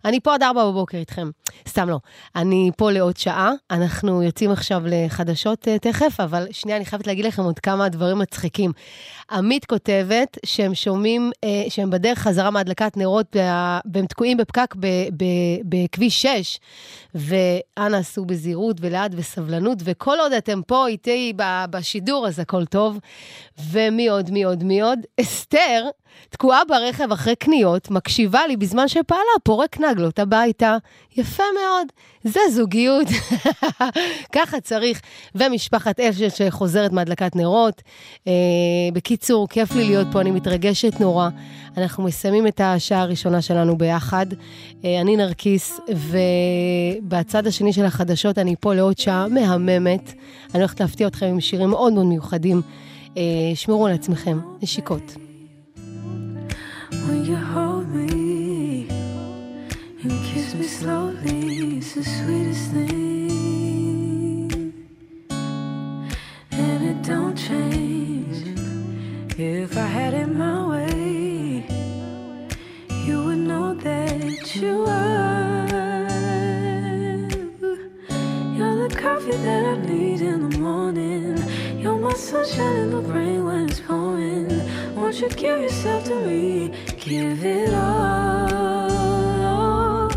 [0.04, 1.30] אני פה עד ארבע בבוקר איתכם.
[1.76, 1.98] סתם לא.
[2.36, 3.52] אני פה לעוד שעה.
[3.70, 8.18] אנחנו יוצאים עכשיו לחדשות uh, תכף, אבל שנייה, אני חייבת להגיד לכם עוד כמה דברים
[8.18, 8.72] מצחיקים.
[9.30, 14.74] עמית כותבת שהם שומעים, uh, שהם בדרך חזרה מהדלקת נרות, וה- והם תקועים בפקק
[15.64, 16.58] בכביש 6,
[17.14, 21.32] ואנא עשו בזהירות ולאט וסבלנות, וכל עוד אתם פה איתי
[21.70, 22.98] בשידור, אז הכל טוב.
[23.70, 24.98] ומי עוד, מי עוד, מי עוד?
[25.20, 25.88] אסתר
[26.30, 30.76] תקועה ברכב אחרי קניות, מקשיבה לי בזמן שפעלה, פורק נגלות הביתה.
[31.16, 31.86] יפה מאוד,
[32.24, 33.06] זה זוגיות.
[34.36, 35.00] ככה צריך.
[35.34, 37.82] ומשפחת אשל שחוזרת מהדלקת נרות.
[38.26, 38.32] אה,
[38.92, 41.28] בקיצור, כיף לי להיות פה, אני מתרגשת נורא.
[41.76, 44.26] אנחנו מסיימים את השעה הראשונה שלנו ביחד.
[44.84, 50.12] אה, אני נרקיס, ובצד השני של החדשות אני פה לעוד שעה מהממת.
[50.54, 52.62] אני הולכת להפתיע אתכם עם שירים מאוד מאוד מיוחדים.
[53.16, 53.22] אה,
[53.54, 55.25] שמרו על עצמכם, נשיקות.
[57.06, 58.88] When you hold me
[60.02, 64.72] and kiss me slowly, it's the sweetest thing.
[66.50, 68.58] And it don't change.
[69.38, 71.64] If I had it my way,
[73.04, 75.68] you would know that you are.
[78.56, 81.38] You're the coffee that I need in the morning.
[81.78, 84.48] You're my sunshine in the rain when it's pouring.
[84.96, 86.72] Won't you give yourself to me.
[87.08, 88.90] Give it all.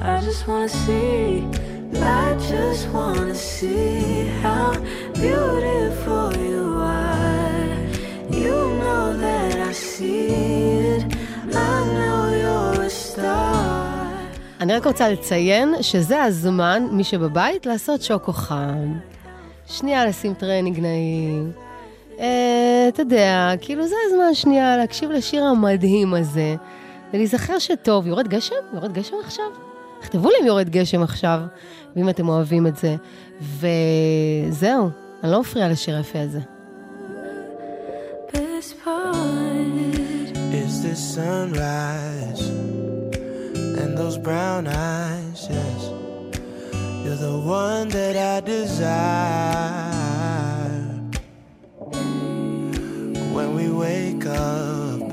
[0.01, 1.45] I just wanna see.
[2.23, 4.73] I just wanna see how
[5.13, 6.63] beautiful you
[7.05, 7.77] are.
[8.43, 10.27] You know that I see
[10.89, 11.03] it.
[11.53, 14.09] I know you're a star.
[14.61, 18.93] אני רק רוצה לציין שזה הזמן, מי שבבית, לעשות שוקו חם.
[19.67, 21.51] שנייה לשים טרנינג נעים.
[22.19, 26.55] אה, אתה יודע, כאילו זה הזמן שנייה להקשיב לשיר המדהים הזה,
[27.13, 28.55] ולהיזכר שטוב, יורד גשם?
[28.73, 29.45] יורד גשם עכשיו?
[30.01, 31.41] תכתבו לי אם יורד גשם עכשיו,
[31.95, 32.95] ואם אתם אוהבים את זה.
[33.41, 34.89] וזהו,
[35.23, 36.39] אני לא מפריעה לשיר היפה הזה.
[40.51, 42.43] Is the sunrise
[43.81, 45.81] and those brown eyes, yes.
[47.03, 49.89] You're the one that I desire.
[53.35, 55.08] When we wake up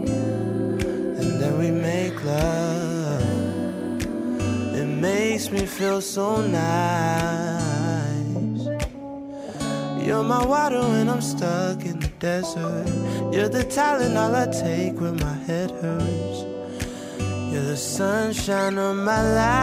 [1.66, 3.22] we make love,
[4.74, 7.66] it makes me feel so nice.
[10.06, 12.86] You're my water when I'm stuck in the desert.
[13.32, 16.44] You're the talent all I take when my head hurts.
[17.50, 19.56] You're the sunshine of my life.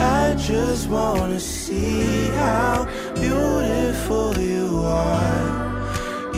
[0.00, 5.69] I just wanna see how beautiful you are.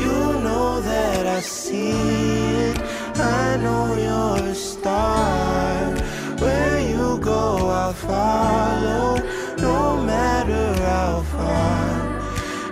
[0.03, 1.91] You know that I see
[2.69, 2.79] it.
[3.17, 5.95] I know you're a star.
[6.43, 9.17] Where you go, I'll follow,
[9.59, 11.93] no matter how far.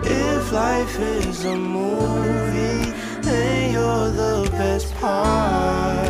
[0.02, 6.09] If life is a movie, then you're the best part.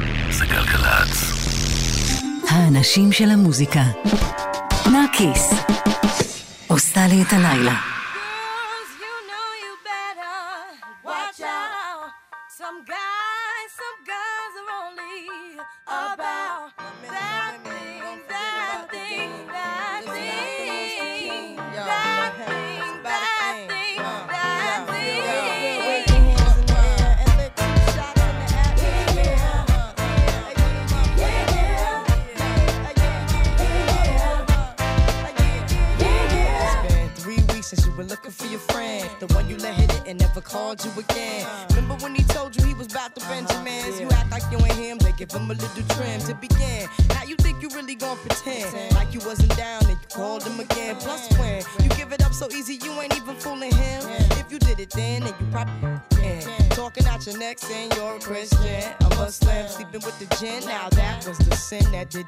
[0.31, 1.33] זה גלגלצ.
[2.49, 3.83] האנשים של המוזיקה.
[4.91, 5.53] נרקיס.
[6.67, 8.00] עושה לי את הלילה.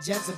[0.03, 0.32] just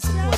[0.00, 0.33] child support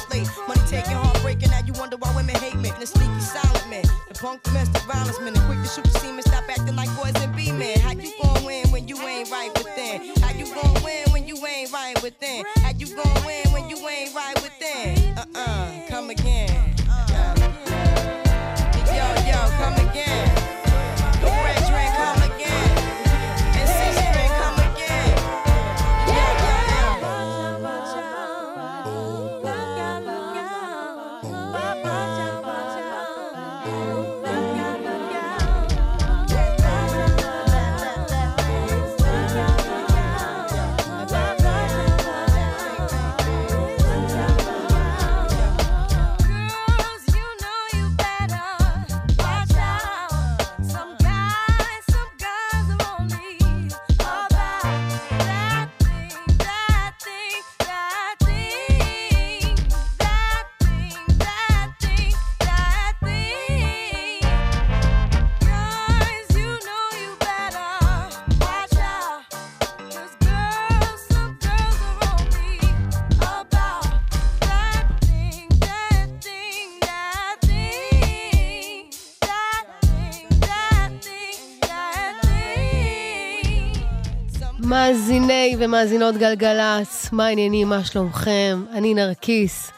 [85.66, 88.64] ומאזינות גלגלצ, מה העניינים, מה שלומכם?
[88.72, 89.70] אני נרקיס.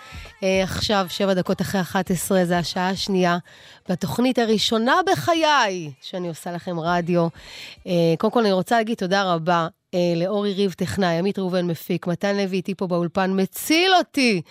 [0.42, 3.38] אה, עכשיו, שבע דקות אחרי 11, זה השעה השנייה
[3.88, 7.28] בתוכנית הראשונה בחיי שאני עושה לכם רדיו.
[7.86, 9.68] אה, קודם כל, אני רוצה להגיד תודה רבה
[10.16, 14.42] לאורי ריב טכנאי, עמית ראובן מפיק, מתן לוי איתי פה באולפן, מציל אותי!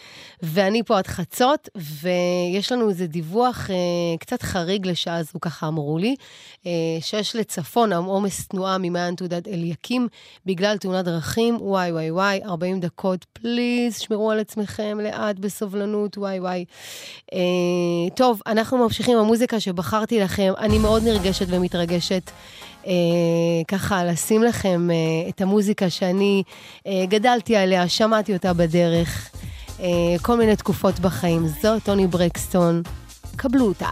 [0.41, 3.75] ואני פה עד חצות, ויש לנו איזה דיווח אה,
[4.19, 6.15] קצת חריג לשעה זו, ככה אמרו לי,
[6.65, 6.71] אה,
[7.01, 10.07] שיש לצפון עומס תנועה ממעיין תעודת אליקים
[10.45, 16.39] בגלל תאונת דרכים, וואי וואי וואי, 40 דקות, פליז, שמרו על עצמכם לאט בסובלנות, וואי
[16.39, 16.65] וואי.
[17.33, 17.39] אה,
[18.15, 22.31] טוב, אנחנו ממשיכים עם המוזיקה שבחרתי לכם, אני מאוד נרגשת ומתרגשת.
[22.87, 22.93] אה,
[23.67, 26.43] ככה לשים לכם אה, את המוזיקה שאני
[26.87, 29.29] אה, גדלתי עליה, שמעתי אותה בדרך,
[29.79, 29.87] אה,
[30.21, 31.47] כל מיני תקופות בחיים.
[31.47, 32.81] זו טוני ברקסטון,
[33.35, 33.89] קבלו אותה.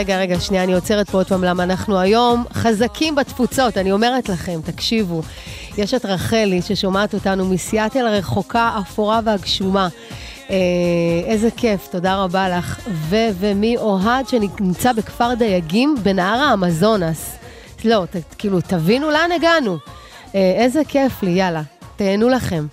[0.00, 4.28] רגע, רגע, שנייה, אני עוצרת פה עוד פעם, למה אנחנו היום חזקים בתפוצות, אני אומרת
[4.28, 5.22] לכם, תקשיבו.
[5.78, 9.88] יש את רחלי ששומעת אותנו מסיאטל הרחוקה, אפורה והגשומה.
[10.50, 10.56] אה,
[11.24, 12.80] איזה כיף, תודה רבה לך.
[12.88, 17.36] ו- ומי אוהד שנמצא בכפר דייגים בנהר האמזונס.
[17.84, 19.78] לא, ת, כאילו, תבינו לאן הגענו.
[20.34, 21.62] אה, איזה כיף לי, יאללה,
[21.96, 22.66] תהנו לכם.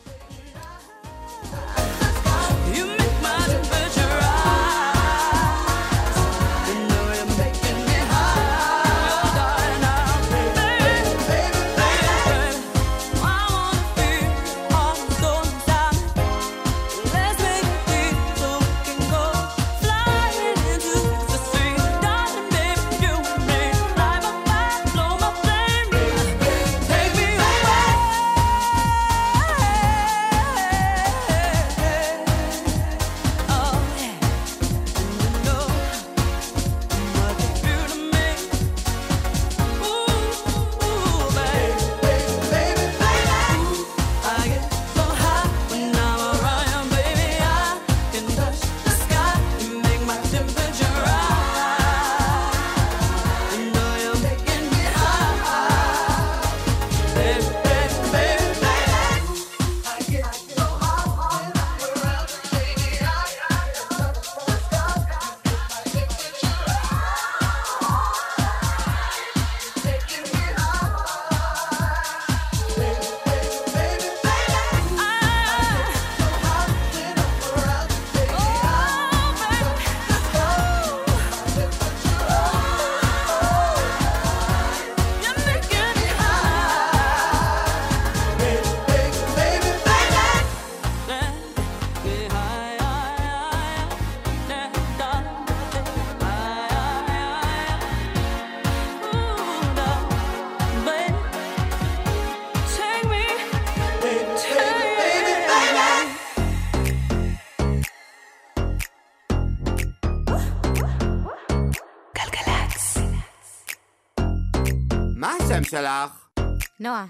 [115.77, 116.43] שלך?
[116.79, 117.05] נועה.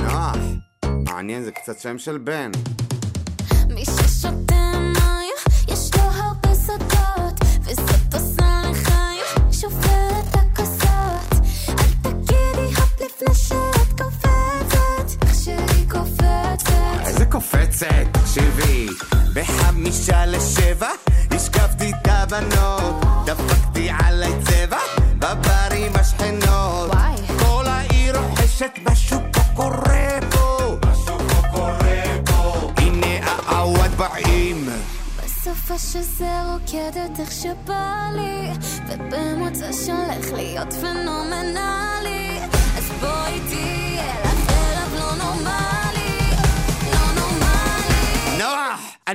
[0.00, 0.36] נוח.
[1.08, 2.50] מעניין, זה קצת שם של בן.
[3.68, 4.59] מי ששותה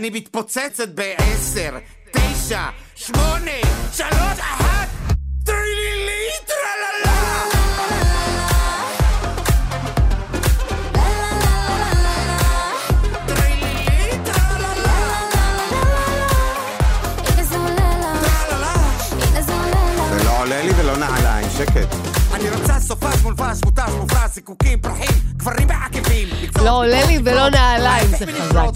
[0.05, 1.77] אני מתפוצצת בעשר,
[2.11, 2.61] תשע,
[2.95, 3.51] שמונה,
[3.93, 4.87] שלוש, אחת,
[5.43, 7.41] טרילילי, טרללה.
[17.25, 18.73] הנה זה עולה לה,
[19.27, 20.17] הנה זה עולה לה.
[20.17, 21.95] זה לא עולה לי ולא נעליים, שקט.
[22.33, 26.27] אני רוצה סופש מולבש, מותש, מופרע, זיקוקים, פרחים, גברים בעקבים.
[26.63, 28.74] לא עולה לי ולא נעליים, זה חזק.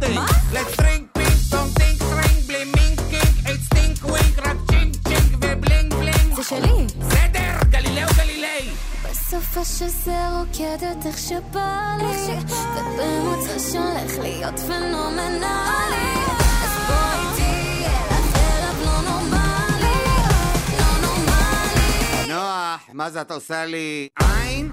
[0.00, 0.52] The pudding.
[0.52, 5.32] Let's drink, ping, pong, think, drink, bלי, מינק, קינק, אייט, סטינק, ווינק, רק צ'ינק, צ'ינק
[5.34, 6.34] ובלינג, בלינג.
[6.36, 6.86] זה שלי.
[6.98, 8.70] בסדר, גלילאו גלילי.
[9.04, 12.36] בסופה שזה רוקדת איך שבא לי,
[12.74, 15.46] ובמוצא שהולך להיות פנומנלי.
[16.64, 19.98] אז בואי תהיה לך ערב לא נורמלי,
[20.78, 22.32] לא נורמלי.
[22.32, 24.08] נוח, מה זה אתה עושה לי?
[24.18, 24.70] עין,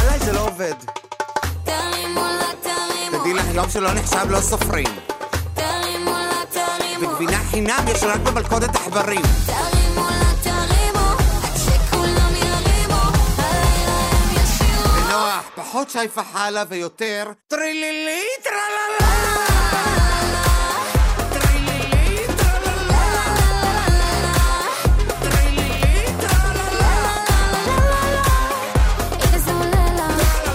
[0.00, 0.72] עליי זה לא עובד.
[1.64, 4.86] תרימו לה, תרימו, תדעי לך, יום שלא נחשב לא סופרים.
[5.54, 7.12] תרימו לה, תרימו.
[7.12, 9.22] וגבינה חינם יש רק במלכודת עכברים.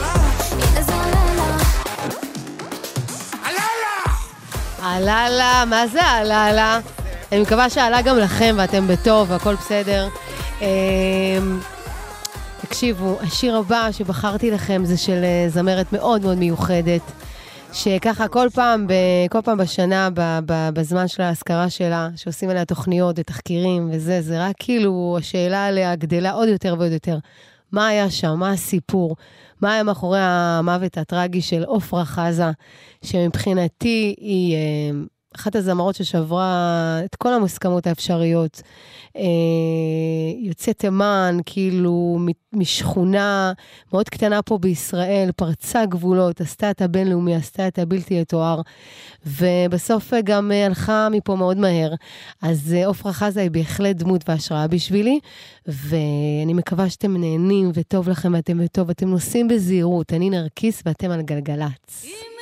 [0.01, 0.13] לה,
[0.51, 1.57] הנה זה עולה לה.
[4.84, 6.80] עלה לה, מה זה עלה לה?
[7.32, 10.07] אני מקווה שעלה גם לכם ואתם בטוב והכל בסדר.
[12.70, 17.01] תקשיבו, השיר הבא שבחרתי לכם זה של אה, זמרת מאוד מאוד מיוחדת,
[17.74, 18.93] שככה כל פעם, ב,
[19.30, 24.45] כל פעם בשנה, ב, ב, בזמן של האזכרה שלה, שעושים עליה תוכניות ותחקירים וזה, זה
[24.47, 27.17] רק כאילו השאלה עליה גדלה עוד יותר ועוד יותר.
[27.72, 28.36] מה היה שם?
[28.39, 29.15] מה הסיפור?
[29.61, 32.51] מה היה מאחורי המוות הטרגי של עופרה חזה,
[33.03, 34.91] שמבחינתי היא אה,
[35.36, 38.61] אחת הזמרות ששברה את כל המוסכמות האפשריות.
[39.17, 39.23] אה,
[40.41, 42.19] יוצאת תימן, כאילו
[42.53, 43.53] משכונה
[43.93, 48.61] מאוד קטנה פה בישראל, פרצה גבולות, עשתה את הבינלאומי, עשתה את הבלתי יתואר,
[49.25, 51.93] ובסוף גם אה, הלכה מפה מאוד מהר.
[52.41, 55.19] אז אה, עופרה חזה היא בהחלט דמות והשראה בשבילי,
[55.67, 60.13] ואני מקווה שאתם נהנים וטוב לכם ואתם בטוב, אתם נוסעים בזהירות.
[60.13, 62.03] אני נרקיס ואתם על גלגלצ.
[62.03, 62.39] Thank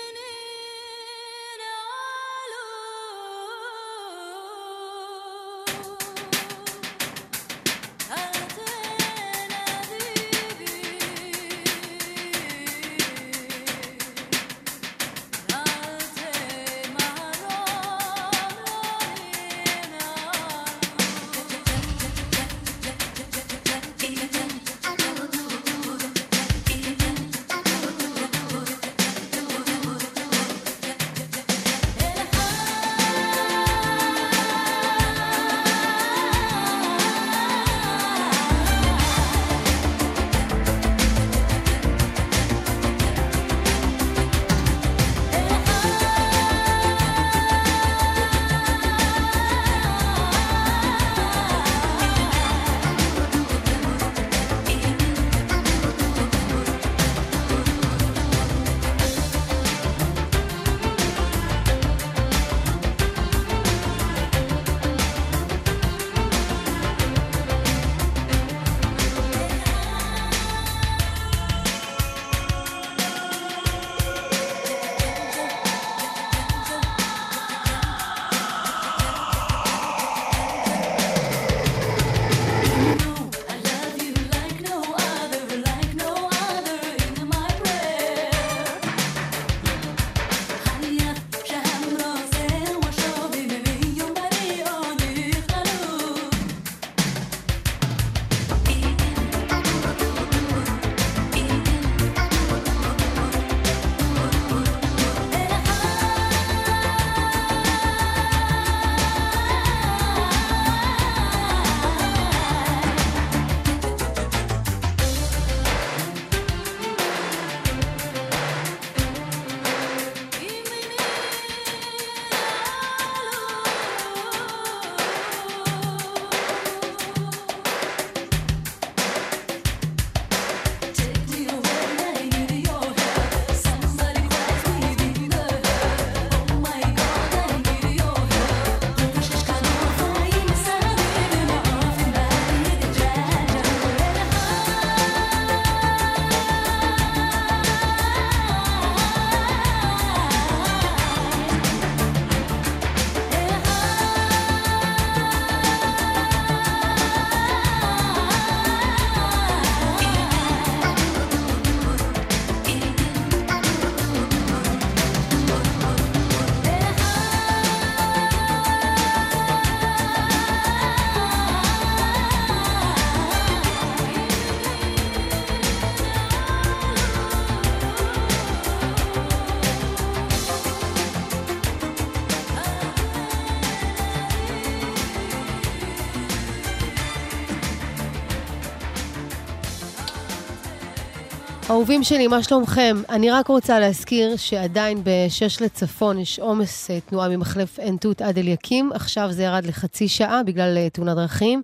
[191.77, 192.97] אהובים שלי, מה שלומכם?
[193.09, 198.37] אני רק רוצה להזכיר שעדיין בשש לצפון יש עומס אה, תנועה ממחלף עין תות עד
[198.37, 201.61] אליקים, עכשיו זה ירד לחצי שעה בגלל אה, תאונת דרכים.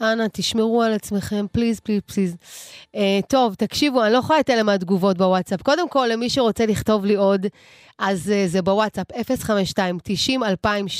[0.00, 2.36] אנא, תשמרו על עצמכם, please, please, please.
[2.96, 2.98] אה,
[3.28, 5.62] טוב, תקשיבו, אני לא יכולה להתעלם מהתגובות בוואטסאפ.
[5.62, 7.46] קודם כל, למי שרוצה לכתוב לי עוד,
[7.98, 9.06] אז אה, זה בוואטסאפ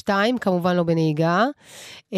[0.08, 0.10] 052-90-2002,
[0.40, 1.46] כמובן לא בנהיגה.
[2.10, 2.16] אה,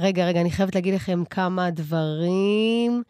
[0.00, 3.02] רגע, רגע, אני חייבת להגיד לכם כמה דברים.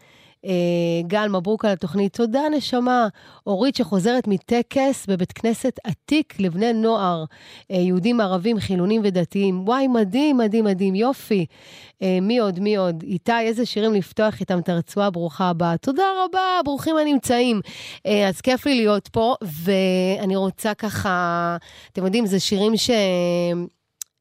[1.06, 2.16] גל, מברוק על התוכנית.
[2.16, 3.08] תודה, נשמה.
[3.46, 9.62] אורית שחוזרת מטקס בבית כנסת עתיק לבני נוער, uh, יהודים, ערבים, חילונים ודתיים.
[9.68, 11.46] וואי, מדהים, מדהים, מדהים, יופי.
[11.92, 13.02] Uh, מי עוד, מי עוד?
[13.02, 15.76] איתי, איזה שירים לפתוח איתם את הרצועה, ברוכה הבאה.
[15.76, 17.60] תודה רבה, ברוכים הנמצאים.
[17.96, 21.56] Uh, אז כיף לי להיות פה, ואני רוצה ככה,
[21.92, 22.90] אתם יודעים, זה שירים ש...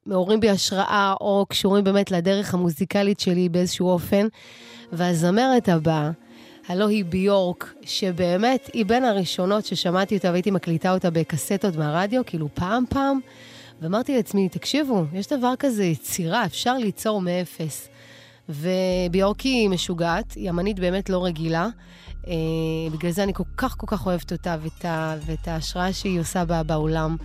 [0.06, 4.28] מעוררים בי השראה, או קשורים באמת לדרך המוזיקלית שלי באיזשהו אופן.
[4.94, 6.12] והזמרת הבאה,
[6.68, 12.50] הלא היא ביורק, שבאמת היא בין הראשונות ששמעתי אותה והייתי מקליטה אותה בקסטות מהרדיו, כאילו
[12.54, 13.20] פעם פעם,
[13.82, 17.90] ואמרתי לעצמי, תקשיבו, יש דבר כזה יצירה, אפשר ליצור מאפס.
[18.50, 21.68] וביורק היא משוגעת, היא אמנית באמת לא רגילה.
[22.28, 22.34] אה,
[22.92, 26.46] בגלל זה אני כל כך כל כך אוהבת אותה ואת, ה, ואת ההשראה שהיא עושה
[26.46, 27.18] בה בעולם.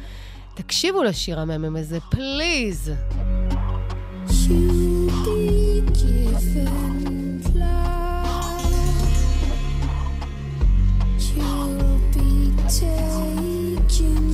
[0.55, 2.93] תקשיבו לשיר המהמם הזה, פליז.
[7.53, 8.61] cloud,
[11.35, 14.28] you'll be taking.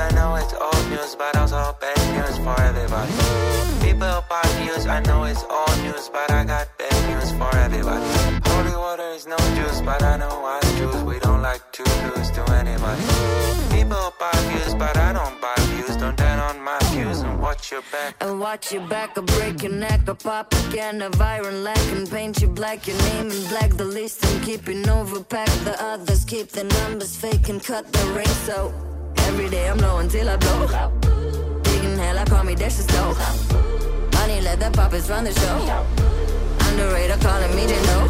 [0.00, 3.12] I know it's old news, but also bad news for everybody.
[3.84, 8.04] People buy views, I know it's old news, but I got bad news for everybody.
[8.48, 11.02] Holy water is no juice, but I know I choose.
[11.04, 13.02] We don't like to lose to anybody.
[13.76, 15.96] People buy views, but I don't buy views.
[15.96, 18.16] Don't down on my views and watch your back.
[18.22, 22.10] And watch your back, I'll break your neck, I'll pop again, a iron lack and
[22.10, 25.52] paint you black, your name in black, the list and keeping overpack.
[25.64, 28.72] The others keep the numbers fake and cut the ring, so
[29.30, 30.60] every day I'm low until I blow.
[31.62, 33.18] Digging hell, I call me the Stove.
[34.14, 35.56] Money, let the puppets run the show.
[36.66, 38.02] Underrated, calling me to know.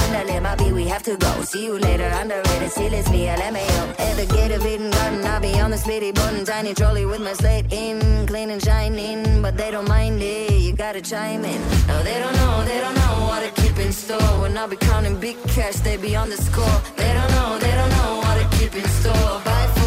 [0.00, 1.32] Underlay my beat, we have to go.
[1.42, 2.70] See you later, underrated.
[2.70, 3.82] See, it's me, LMAO.
[4.06, 6.44] At the gate of Eden Garden, I'll be on the speedy button.
[6.44, 9.40] Tiny trolley with my slate in, clean and shining.
[9.40, 11.60] But they don't mind it, you gotta chime in.
[11.88, 14.32] No, they don't know, they don't know what to keep in store.
[14.42, 16.78] When I'll be counting big cash, they be on the score.
[16.96, 19.40] They don't know, they don't know what to keep in store.
[19.46, 19.79] Buy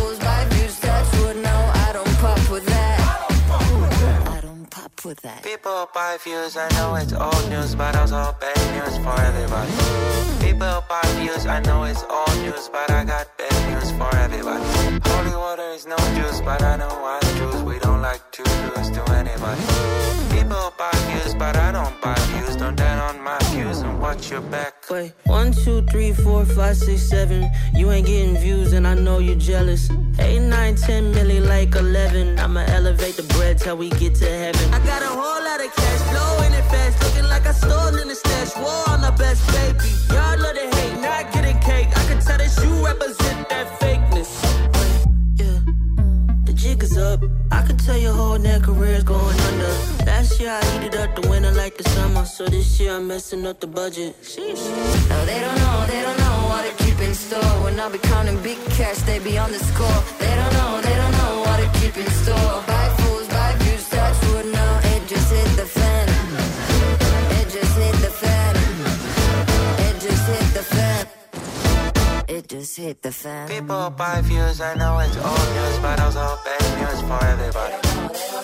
[5.06, 5.44] with that.
[5.44, 9.72] People buy views, I know it's old news, but I also bad news for everybody.
[10.46, 14.64] People buy views, I know it's old news, but I got bad news for everybody.
[15.10, 17.64] Holy water is no juice, but I know I choose.
[17.64, 17.80] We
[18.14, 18.44] like to
[18.76, 19.62] lose to anybody.
[20.34, 22.56] People buy views, but I don't buy views.
[22.62, 24.74] Don't down on my views and watch your back.
[24.92, 27.50] Wait, one, two, three, four, five, six, seven.
[27.74, 29.90] You ain't getting views, and I know you're jealous.
[30.20, 32.38] Eight, nine, ten, milli, like eleven.
[32.38, 34.66] I'ma elevate the bread till we get to heaven.
[34.78, 38.08] I got a whole lot of cash flowing it fast, looking like I stole in
[38.10, 38.56] the stash.
[38.58, 39.90] War on the best baby.
[40.14, 41.90] Y'all love to hate, not getting cake.
[42.00, 43.83] I can tell that you represent that
[47.14, 47.22] up.
[47.52, 49.74] I can tell your whole net career's going under.
[50.10, 53.46] Last year I heated up the winter like the summer, so this year I'm messing
[53.46, 54.12] up the budget.
[54.22, 54.64] Sheesh.
[55.10, 57.54] No, they don't know, they don't know what to keep in store.
[57.64, 60.00] When I'll be counting big cash, they be on the score.
[60.20, 62.56] They don't know, they don't know what to keep in store.
[62.68, 64.18] Buy fools, buy views, touch
[72.34, 73.48] It just hit the fan.
[73.48, 77.78] People buy views, I know it's old news, but also bad news for everybody.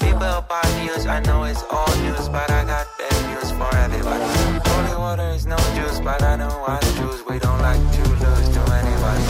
[0.06, 4.26] People buy views, I know it's old news, but I got bad news for everybody.
[4.70, 7.26] Holy water is no juice, but I know I choose.
[7.28, 9.26] We don't like to lose to anybody.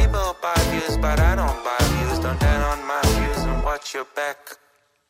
[0.00, 2.18] People buy views, but I don't buy views.
[2.20, 4.56] Don't down on my views and watch your back.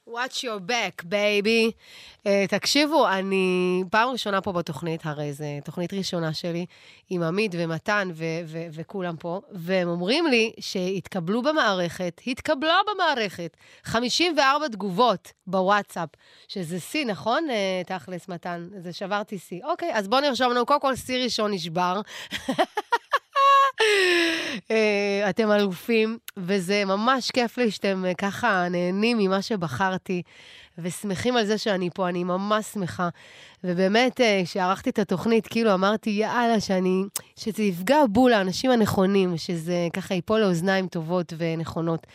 [0.09, 1.73] Watch your back, baby.
[2.19, 6.67] Uh, תקשיבו, אני פעם ראשונה פה בתוכנית, הרי זו תוכנית ראשונה שלי,
[7.11, 14.69] עם עמית ומתן ו- ו- וכולם פה, והם אומרים לי שהתקבלו במערכת, התקבלה במערכת, 54
[14.69, 16.09] תגובות בוואטסאפ,
[16.49, 18.69] שזה שיא, נכון, uh, תכלס, מתן?
[18.79, 19.61] זה שברתי שיא.
[19.65, 22.01] אוקיי, אז בואו נרשום לנו, קודם כל שיא ראשון נשבר.
[24.71, 30.23] אה, אתם אלופים, וזה ממש כיף לי שאתם אה, ככה נהנים ממה שבחרתי,
[30.79, 33.09] ושמחים על זה שאני פה, אני ממש שמחה.
[33.65, 37.03] ובאמת, אה, כשערכתי את התוכנית, כאילו אמרתי, יאללה, שאני,
[37.37, 42.07] שזה יפגע בול לאנשים הנכונים, שזה ככה ייפול לאוזניים טובות ונכונות.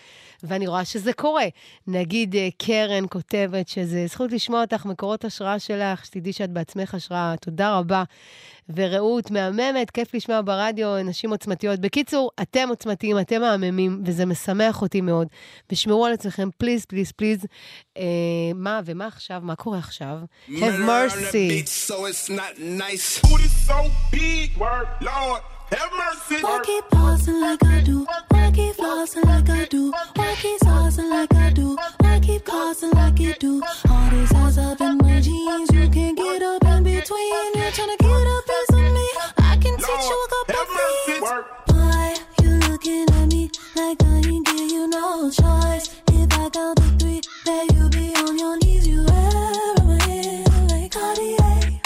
[0.43, 1.45] ואני רואה שזה קורה.
[1.88, 7.35] נגיד, אה, קרן כותבת שזה זכות לשמוע אותך, מקורות השראה שלך, שתדעי שאת בעצמך השראה,
[7.41, 8.03] תודה רבה.
[8.76, 11.80] ורעות, מהממת, כיף לשמוע ברדיו נשים עוצמתיות.
[11.80, 15.27] בקיצור, אתם עוצמתיים, אתם מהממים, וזה משמח אותי מאוד.
[15.72, 17.45] ושמרו על עצמכם, פליז, פליז, פליז.
[17.97, 18.03] אה,
[18.55, 19.41] מה, ומה עכשיו?
[19.43, 20.18] מה קורה עכשיו?
[20.49, 21.65] Have mercy.
[21.65, 23.22] so it's not nice.
[23.22, 25.41] Booty so big, word, Lord,
[25.72, 26.44] have mercy.
[26.44, 28.06] Why keep pausing like I do?
[28.30, 29.91] Why keep flossing like I do?
[30.15, 31.77] Why keep saucing like I do?
[31.99, 33.61] Why keep causing like you do?
[33.89, 37.53] All these eyes up in my jeans, you can't get up in between.
[37.56, 39.07] You're trying to get a piece me.
[39.38, 40.65] I can teach you a couple
[41.06, 41.22] things.
[41.68, 45.89] Why you looking at me like I ain't give you no choice?
[46.11, 48.88] If I count to three, then you be on your knees.
[48.88, 49.98] You ever
[50.69, 51.81] like Cartier?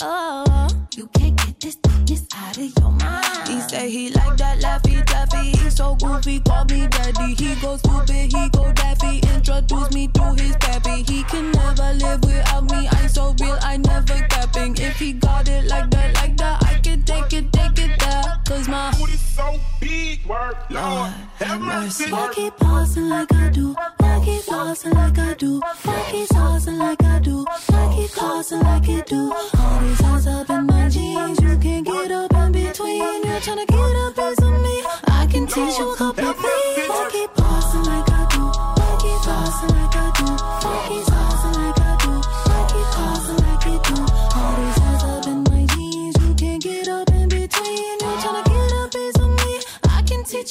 [0.00, 1.76] Oh, you can't get this
[2.08, 5.56] He say he like that laffy taffy.
[5.56, 7.34] He so goofy, call me daddy.
[7.34, 9.18] He go stupid, he go daffy.
[9.34, 11.02] Introduce me to his pappy.
[11.02, 12.88] He can never live without me.
[12.90, 14.76] I'm so real, I never capping.
[14.78, 18.38] If he got it like that, like that, I can take it, take it there.
[18.46, 18.95] Cause my booty
[19.36, 22.10] so big, word, Lord, have mercy.
[22.10, 23.74] Why keep pausing like I do?
[23.98, 25.60] Why keep flossing like I do?
[25.60, 27.44] Why keep saucing like I do?
[27.44, 29.32] Why keep causing like you do?
[29.58, 33.24] All these eyes up in my jeans, you can't get up in between.
[33.24, 34.82] You're trying to get piece of me.
[35.04, 36.88] I can teach you a couple things.
[36.88, 37.35] Why keep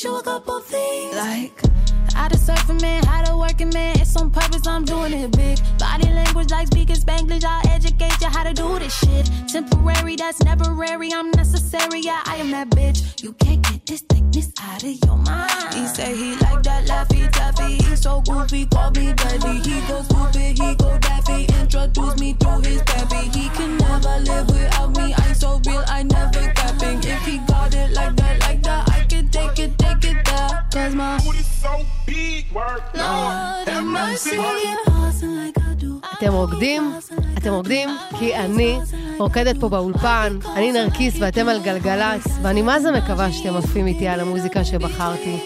[0.03, 1.15] you a couple things.
[1.15, 1.61] Like,
[2.27, 3.99] to surf a man, how to work a man.
[3.99, 5.59] It's on purpose, I'm doing it big.
[5.77, 7.43] Body language like speaking Spanglish.
[7.45, 9.30] I'll educate you how to do this shit.
[9.47, 11.13] Temporary, that's temporary.
[11.13, 12.01] I'm necessary.
[12.01, 13.23] Yeah, I am that bitch.
[13.23, 15.73] You can't get this thickness out of your mind.
[15.73, 17.76] He say he like that laffy taffy.
[17.76, 19.59] He so goofy, call me daddy.
[19.69, 21.45] He go stupid, he go daffy.
[21.61, 23.30] Introduce me to his pappy.
[23.38, 25.13] He can never live without me.
[25.17, 26.99] I'm so real, I never capping.
[27.03, 28.15] If he got it like
[30.76, 31.73] Cause my booty so
[32.06, 32.81] big, word.
[32.93, 34.35] Lord have mercy.
[36.14, 36.93] אתם רוקדים?
[37.38, 37.89] אתם רוקדים?
[38.19, 38.80] כי אני
[39.18, 44.07] רוקדת פה באולפן, אני נרקיס ואתם על גלגלצ, ואני מה זה מקווה שאתם עפים איתי
[44.07, 45.39] על המוזיקה שבחרתי.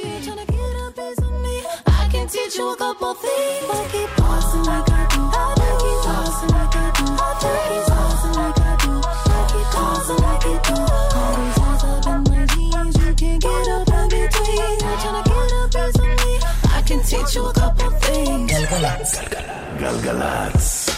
[7.42, 7.89] I
[18.90, 19.30] Galgalatz.
[19.80, 20.90] Galgalatz.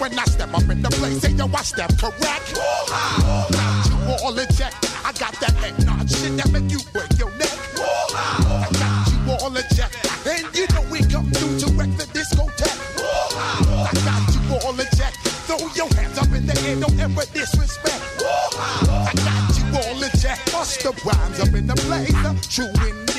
[0.00, 2.56] When I step up in the place, say yo, I step correct.
[2.56, 4.00] Ooh, ha, ooh, ha.
[4.00, 4.76] Now you all eject.
[5.04, 7.54] I got that shit that make you break your neck.
[7.78, 9.90] I got you all in check.
[10.26, 12.78] And you know we come through to wreck the discotheque.
[13.00, 15.14] I got you all in check.
[15.46, 18.02] Throw your hands up in the air, don't ever disrespect.
[18.22, 20.38] I got you all in check.
[20.52, 23.10] Bust the rhymes up in the uh, true indeed.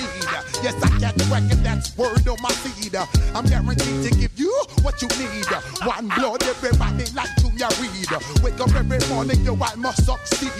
[0.63, 2.95] Yes, I got the record that's word on my feed.
[3.33, 4.53] I'm guaranteed to give you
[4.83, 5.45] what you need.
[5.83, 8.10] One blood, everybody like to ya read.
[8.42, 10.52] Wake up every morning, yo, I must succeed.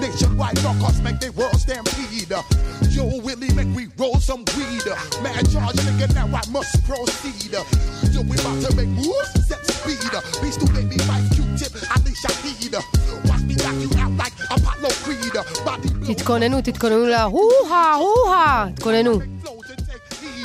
[0.00, 2.34] Nationwide knockouts make the world stampede.
[2.90, 4.86] Yo, Willie, make we roll some weed.
[5.22, 7.52] Man, charge nigga, now I must proceed.
[8.12, 9.98] Yo, we about to make moves, set speed.
[10.42, 12.74] Beast to baby, fight Q-tip, Ali Shahid.
[13.28, 15.36] Watch me knock you out like Apollo Creed.
[15.64, 19.20] Body תתכוננו, תתכוננו להוא-הא, הוא-הא, תתכוננו.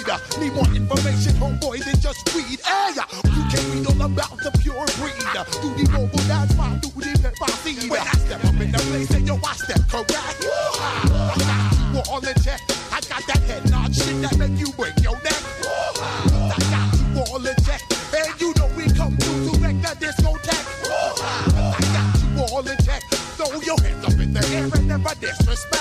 [0.04, 0.40] need.
[0.40, 2.60] Need more information, homeboy, than just read.
[2.60, 5.14] Hey, you can read all about the pure breed.
[5.62, 7.90] Do the mobile that's my do the pepper seed.
[7.90, 10.10] When I step up in the place, then yo, I step correct.
[10.10, 12.60] I got you all in check.
[12.92, 15.40] I got that head nod shit that make you break your neck.
[15.64, 17.82] I got you all in check.
[18.14, 20.66] And you know we come through to wreck the discotheque.
[20.90, 23.02] I got you all in check.
[23.36, 25.79] Throw your hands up in the air and never disrespect.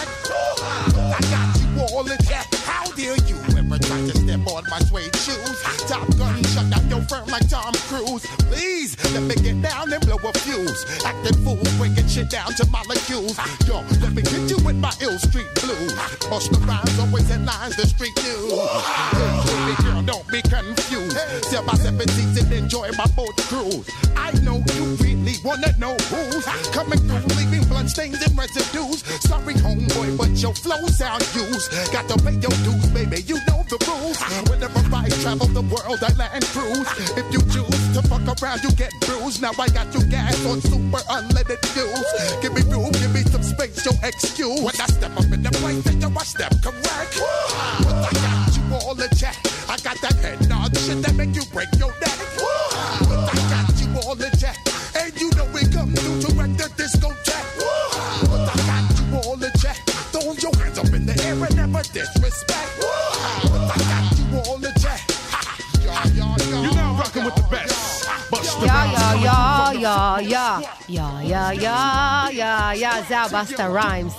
[4.69, 5.61] My suede shoes?
[5.87, 8.25] Top gun shut down your firm like Tom Cruise.
[8.49, 10.85] Please let me get down and blow a fuse.
[11.05, 13.37] Acting fool, breaking shit down to molecules.
[13.67, 15.93] Yo, let me hit you with my ill street blues.
[16.29, 18.51] Bust the rhymes, always lines, the street news.
[18.51, 21.17] Hey, baby girl, don't be confused.
[21.45, 23.89] Sell my seven seats and enjoy my boat cruise.
[24.15, 29.03] I know you really wanna know who's coming through, leaving bloodstains and residues.
[29.21, 31.71] Sorry, homeboy, but your flow sound used.
[31.91, 33.21] Got to pay your dues, baby.
[33.21, 34.18] You know the rules.
[35.21, 36.87] Travel the world, I land cruise.
[37.19, 39.41] If you choose to fuck around, you get bruised.
[39.41, 42.07] Now I got you gas on super unleaded fuels.
[42.41, 44.61] Give me room, give me some space, your excuse.
[44.61, 47.19] When I step up in the place, then you I step correct.
[47.19, 49.35] I got you all in check.
[49.67, 51.18] I got that head nod shit that
[70.19, 70.39] יא,
[70.89, 71.71] יא, יא, יא, יא,
[72.31, 74.13] יא, יא, זה הבאסטה ריימס.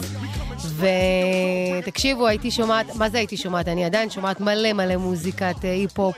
[1.82, 3.68] ותקשיבו, הייתי שומעת, מה זה הייתי שומעת?
[3.68, 6.16] אני עדיין שומעת מלא מלא מוזיקת אה, היפ-הופ.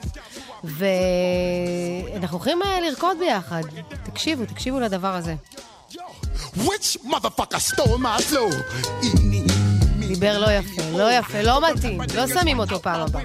[0.65, 3.62] ואנחנו הולכים אה, לרקוד ביחד.
[4.03, 5.35] תקשיבו, תקשיבו לדבר הזה.
[6.57, 9.61] Which motherfucker stole my flow?
[10.11, 13.22] דיבר לא יפה, לא יפה, לא מתאים, לא שמים אותו פעם הבאה.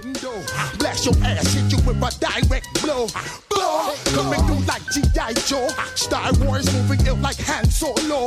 [0.79, 3.07] Blast your ass, hit you with a direct blow.
[3.51, 5.33] Blow, coming through like G.I.
[5.49, 5.69] Joe.
[5.95, 8.21] Star Wars moving ill like Han Solo.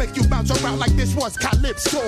[0.00, 2.02] Make you bounce around like this was Calypso.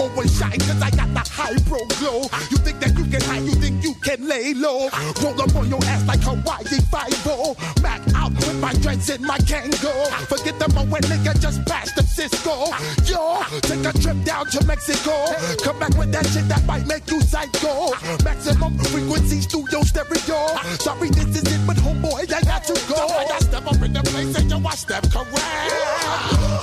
[0.00, 2.18] Always shine cause I got the high pro glow.
[2.50, 4.89] You think that you can hide, you think you can lay low.
[5.21, 7.55] Roll up on your ass like Hawaii Five-O.
[7.81, 10.07] Back out with my dreads in my Kango.
[10.27, 12.65] Forget the moment, nigga, just pass the Cisco.
[13.05, 15.25] Yo, take a trip down to Mexico.
[15.63, 17.91] Come back with that shit that might make you psycho.
[18.23, 20.47] Maximum frequency studio stereo.
[20.79, 23.07] Sorry, this is it, but homeboy, I got to go.
[23.07, 25.29] So I step up in the place and yo, I step correct.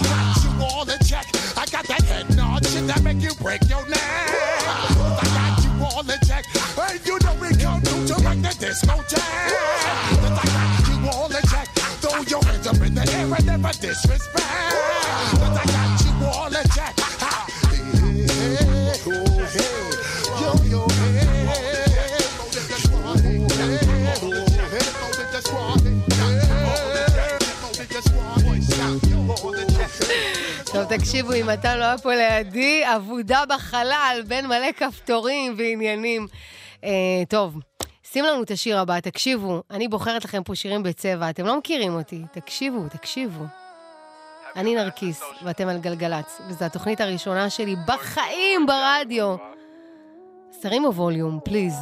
[0.03, 1.27] Got you all in check.
[1.57, 4.01] I got that head nod shit that make you break your neck.
[4.01, 6.45] I got you all in check.
[7.17, 9.23] You know it come through to rock the disco jam.
[10.21, 11.69] The like that you all attack.
[12.03, 14.45] Throw your hands up in the air and never disrespect.
[15.41, 16.95] The like that you all attack.
[17.01, 17.47] Ha.
[17.71, 19.73] Hey, hey, oh, hey.
[20.43, 21.47] Yo, yo, hey.
[30.73, 36.27] טוב, תקשיבו, אם אתה לא היה פה לידי, אבודה בחלל בין מלא כפתורים ועניינים.
[36.87, 37.59] אה, טוב,
[38.03, 41.95] שים לנו את השיר הבא, תקשיבו, אני בוחרת לכם פה שירים בצבע, אתם לא מכירים
[41.95, 43.45] אותי, תקשיבו, תקשיבו.
[44.57, 49.37] אני נרקיס, ואתם על גלגלצ, וזו התוכנית הראשונה שלי בחיים ברדיו.
[50.63, 51.75] שרימו ווליום, פליז.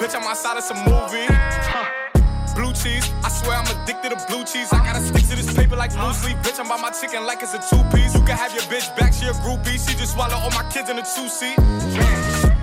[0.00, 1.28] Bitch, I'm outside of some movie.
[1.74, 2.54] Huh.
[2.56, 3.06] Blue cheese,
[3.40, 4.72] swear I'm addicted to blue cheese.
[4.72, 6.36] I gotta stick to this paper like blue sleep.
[6.44, 8.14] Bitch, I'm by my chicken like it's a two piece.
[8.14, 9.80] You can have your bitch back, she a groupie.
[9.80, 11.56] She just swallow all my kids in a two seat.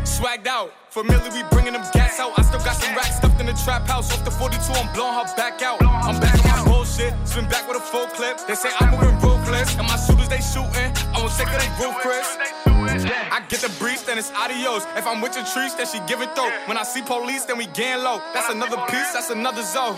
[0.05, 2.31] Swagged out, familiar, we bringing them gas out.
[2.37, 4.11] I still got some racks stuffed in the trap house.
[4.13, 5.81] Off the 42, I'm blowing her back out.
[5.81, 8.39] I'm back on my bullshit, spin back with a full clip.
[8.47, 10.89] They say I'm moving ruthless, and my shooters they shooting.
[11.13, 12.27] I won't take of they roof, Chris.
[12.67, 14.85] I get the brief, then it's adios.
[14.95, 16.49] If I'm with your trees, then she give it though.
[16.65, 18.21] When I see police, then we gang low.
[18.33, 19.97] That's another piece, that's another zone.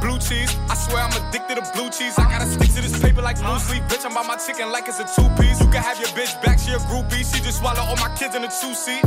[0.00, 2.18] Blue cheese, I swear I'm addicted to blue cheese.
[2.18, 3.82] I gotta stick to this paper like blue sleep.
[3.84, 5.60] Bitch, I'm by my chicken like it's a two piece.
[5.60, 7.20] You can have your bitch back, she a groupie.
[7.20, 9.04] She just swallow all my kids in a two seat.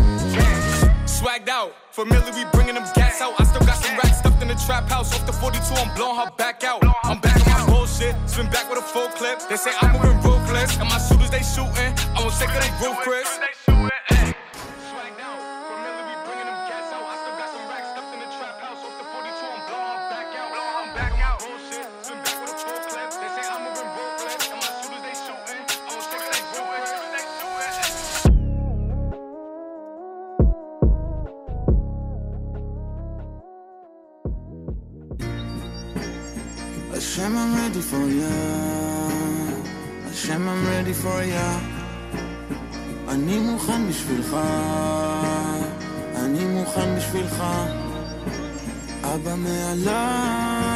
[1.09, 3.33] Swagged out, familiar, we bringing them gas out.
[3.39, 5.13] I still got some racks stuffed in the trap house.
[5.13, 6.83] Off the 42, I'm blowing her back out.
[7.03, 9.41] I'm back on my bullshit, spin back with a full clip.
[9.49, 11.91] They say I'm moving ruthless, and my shooters they shooting.
[12.13, 13.82] I won't take of they roof,
[37.89, 38.37] for ya.
[40.07, 41.49] Hashem, I'm ready for ya.
[43.13, 44.37] אני מוכן בשבילך,
[46.15, 47.43] אני מוכן בשבילך.
[49.03, 50.73] אבא מעליי,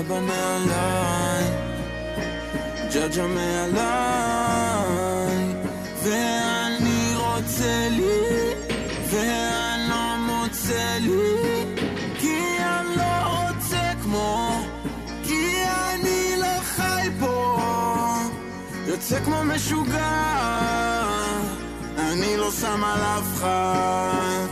[0.00, 1.44] אבא מעליי,
[2.94, 3.76] ג'ג'ה מעליי,
[6.02, 8.20] ואני רוצה לי,
[9.10, 11.45] ואני לא מוצא לי,
[18.96, 20.10] יוצא כמו משוגע,
[21.98, 24.46] אני לא שם על אף אחד,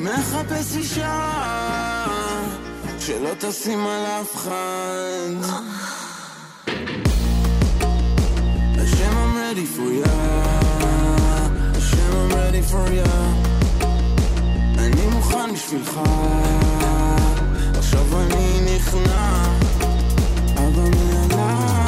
[0.00, 2.06] מחפש אישה,
[2.98, 4.50] שלא תשים על אף אחד.
[8.78, 10.16] Hashem, I'm ready for ya.
[11.76, 13.12] Hashem, I'm ready for ya.
[14.78, 16.00] אני מוכן בשבילך.
[17.78, 19.42] עכשיו אני נכנע.
[20.56, 21.85] אבא מעליי,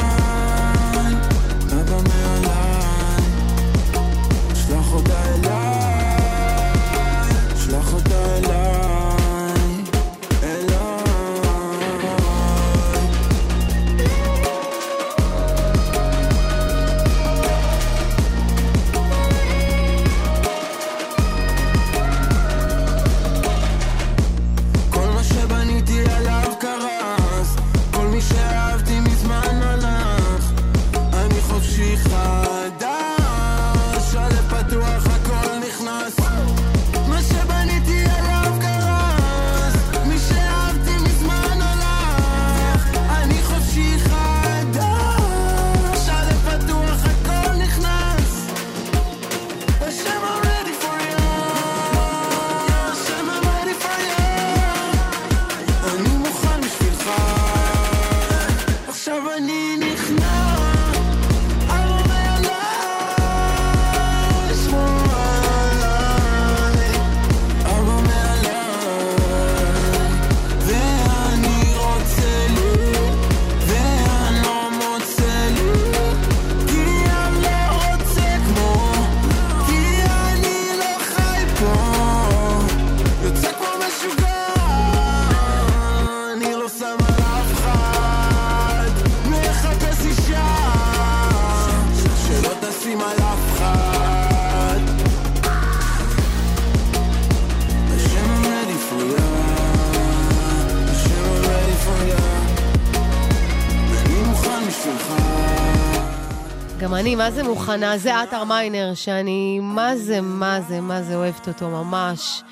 [107.19, 107.97] מה זה מוכנה?
[107.97, 112.43] זה עטר מיינר, שאני מה זה, מה זה, מה זה אוהבת אותו ממש.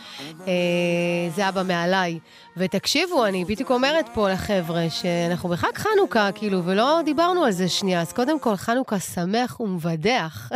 [0.47, 0.53] אה,
[1.35, 2.19] זה אבא מעליי.
[2.57, 8.01] ותקשיבו, אני בדיוק אומרת פה לחבר'ה שאנחנו בחג חנוכה, כאילו, ולא דיברנו על זה שנייה.
[8.01, 10.49] אז קודם כל, חנוכה שמח ומבדח.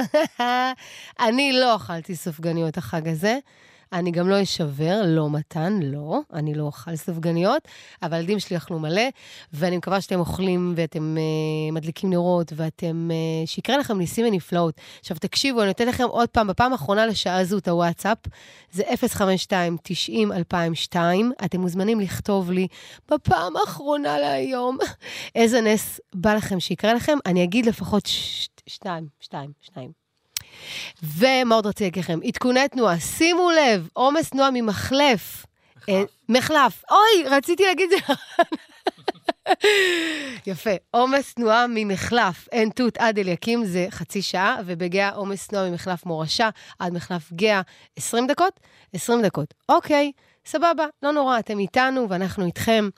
[1.28, 3.40] אני לא אכלתי סופגניות החג הזה.
[3.94, 7.68] אני גם לא אשבר, לא מתן, לא, אני לא אוכל סופגניות,
[8.04, 9.02] אבל הילדים שלי אכלו מלא,
[9.54, 14.82] ואני מקווה שאתם אוכלים ואתם uh, מדליקים נרות, ואתם, uh, שיקרה לכם ניסים ונפלאות.
[15.00, 18.18] עכשיו תקשיבו, אני נותנת לכם עוד פעם, בפעם האחרונה לשעה זו את הוואטסאפ,
[18.72, 18.84] זה
[20.94, 20.96] 052-90-2002,
[21.46, 22.68] אתם מוזמנים לכתוב לי
[23.12, 24.78] בפעם האחרונה להיום,
[25.36, 30.01] איזה נס בא לכם שיקרה לכם, אני אגיד לפחות ש- שתיים, שתיים, שניים.
[31.04, 32.20] ומה עוד רציתי להגיד לכם?
[32.24, 35.46] עדכוני תנועה, שימו לב, עומס תנועה ממחלף.
[35.90, 36.84] אה, מחלף.
[36.92, 38.14] אוי, רציתי להגיד את זה.
[40.48, 40.70] יפה.
[40.92, 46.50] עומס תנועה ממחלף עין תות עד אליקים זה חצי שעה, ובגאה עומס תנועה ממחלף מורשה
[46.80, 47.62] עד מחלף גאה
[47.96, 48.60] 20 דקות?
[48.94, 49.54] 20 דקות.
[49.70, 50.12] אוקיי,
[50.46, 52.90] סבבה, לא נורא, אתם איתנו ואנחנו איתכם.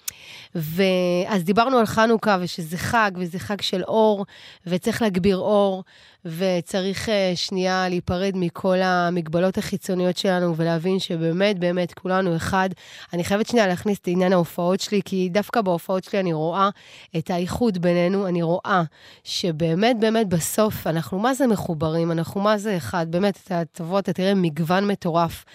[0.56, 4.26] ואז דיברנו על חנוכה ושזה חג, וזה חג של אור,
[4.68, 5.84] וצריך להגביר אור,
[6.26, 12.70] וצריך אה, שנייה להיפרד מכל המגבלות החיצוניות שלנו ולהבין שבאמת, באמת, כולנו אחד.
[13.14, 16.70] אני חייבת שנייה להכניס את עניין ההופעות שלי, כי דווקא בהופעות שלי אני רואה
[17.18, 18.84] את האיחוד בינינו, אני רואה
[19.24, 24.14] שבאמת, באמת, בסוף אנחנו מה זה מחוברים, אנחנו מה זה אחד, באמת, אתה תבוא, אתה
[24.14, 25.46] תראה מגוון מטורף.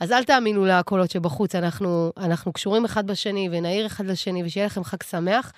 [0.00, 4.84] אז אל תאמינו לקולות שבחוץ, אנחנו, אנחנו קשורים אחד בשני ונעיר אחד לשני, ושיהיה לכם
[4.84, 5.52] חג שמח.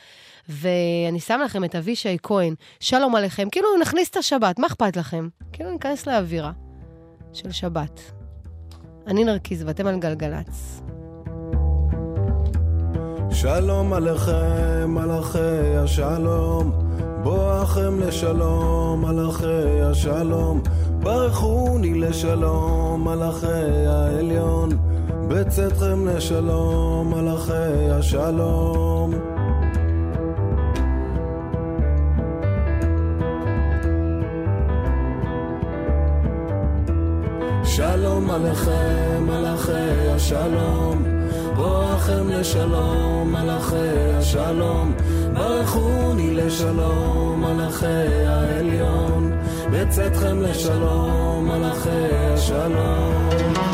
[0.51, 5.29] ואני שם לכם את אבישי כהן, שלום עליכם, כאילו נכניס את השבת, מה אכפת לכם?
[5.53, 6.53] כאילו ניכנס לאווירה
[7.33, 8.01] של שבת.
[9.07, 10.81] אני נרקיס ואתם על גלגלצ.
[13.31, 16.73] שלום עליכם, מלאכי השלום,
[17.23, 20.63] בואכם לשלום, מלאכי השלום,
[21.03, 24.71] ברכוני לשלום, מלאכי העליון,
[25.29, 29.40] בצאתכם לשלום, מלאכי השלום.
[38.31, 41.05] עליכם, מלאכי השלום,
[41.57, 44.93] בואכם לשלום, מלאכי השלום,
[45.35, 49.33] ברכוני לשלום, מלאכי העליון,
[49.73, 53.70] בצאתכם לשלום, מלאכי השלום.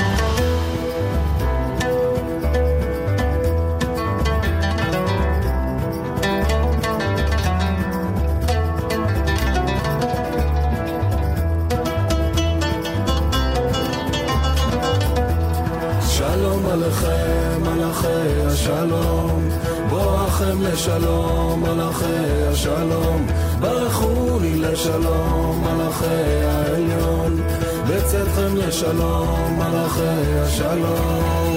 [18.66, 19.48] השלום,
[19.90, 23.26] בואכם לשלום, מלאכי השלום,
[23.60, 27.42] ברכו לי לשלום, מלאכי העליון,
[27.88, 31.56] בצאתכם לשלום, מלאכי השלום.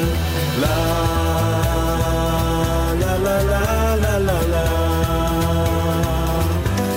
[0.61, 0.77] לה,
[2.99, 4.65] לה, לה, לה, לה, לה, לה.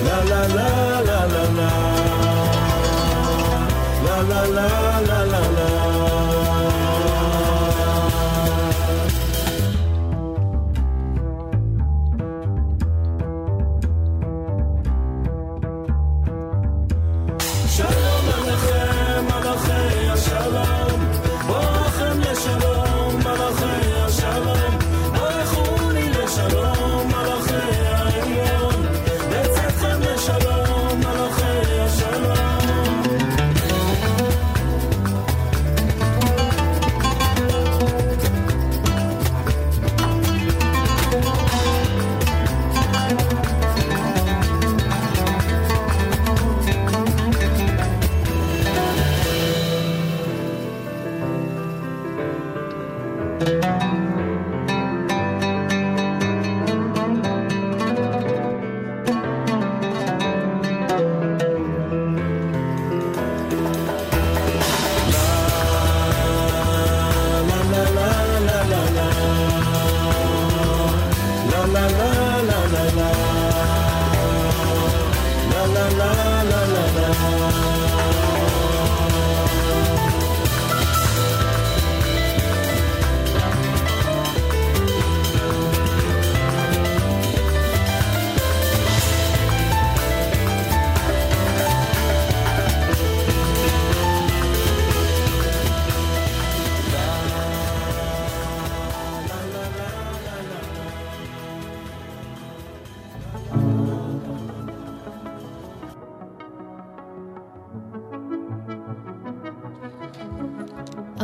[0.07, 0.71] La la la
[1.09, 1.45] la la
[4.05, 4.92] la la la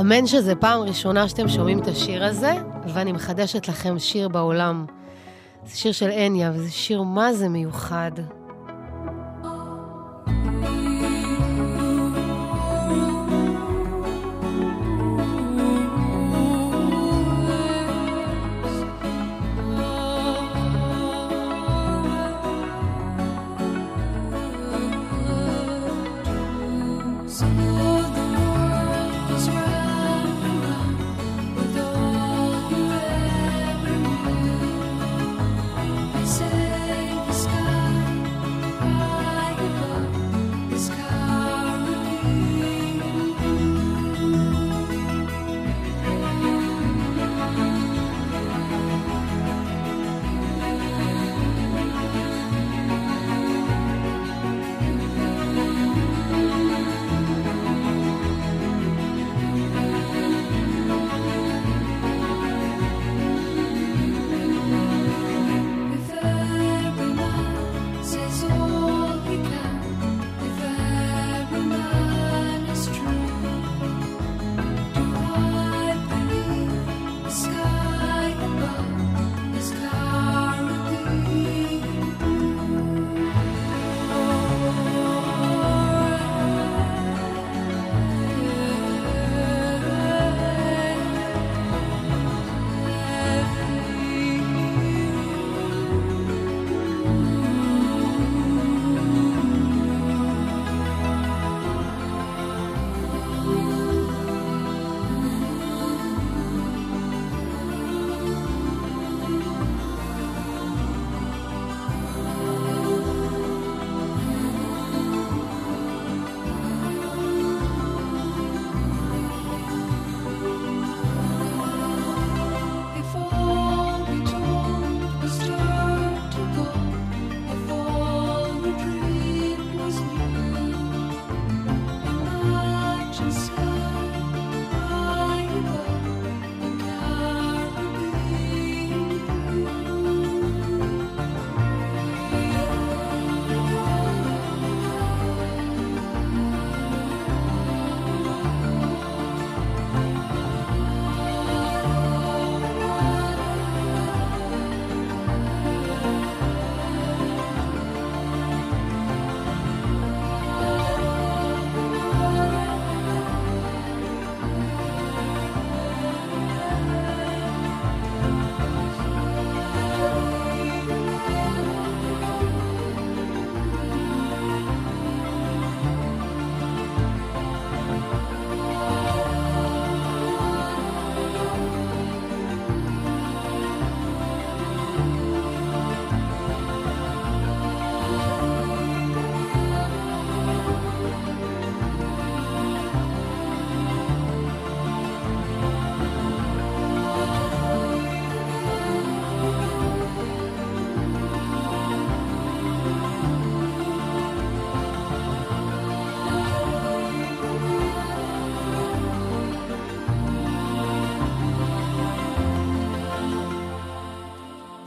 [0.08, 2.52] אמן שזה פעם ראשונה שאתם שומעים את השיר הזה,
[2.94, 4.86] ואני מחדשת לכם שיר בעולם.
[5.66, 8.10] זה שיר של הניה, וזה שיר מה זה מיוחד.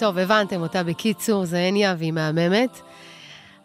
[0.01, 2.81] טוב, הבנתם אותה בקיצור, זה הניה והיא מהממת.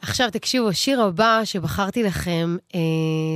[0.03, 2.81] עכשיו תקשיבו, השיר הבא שבחרתי לכם אה,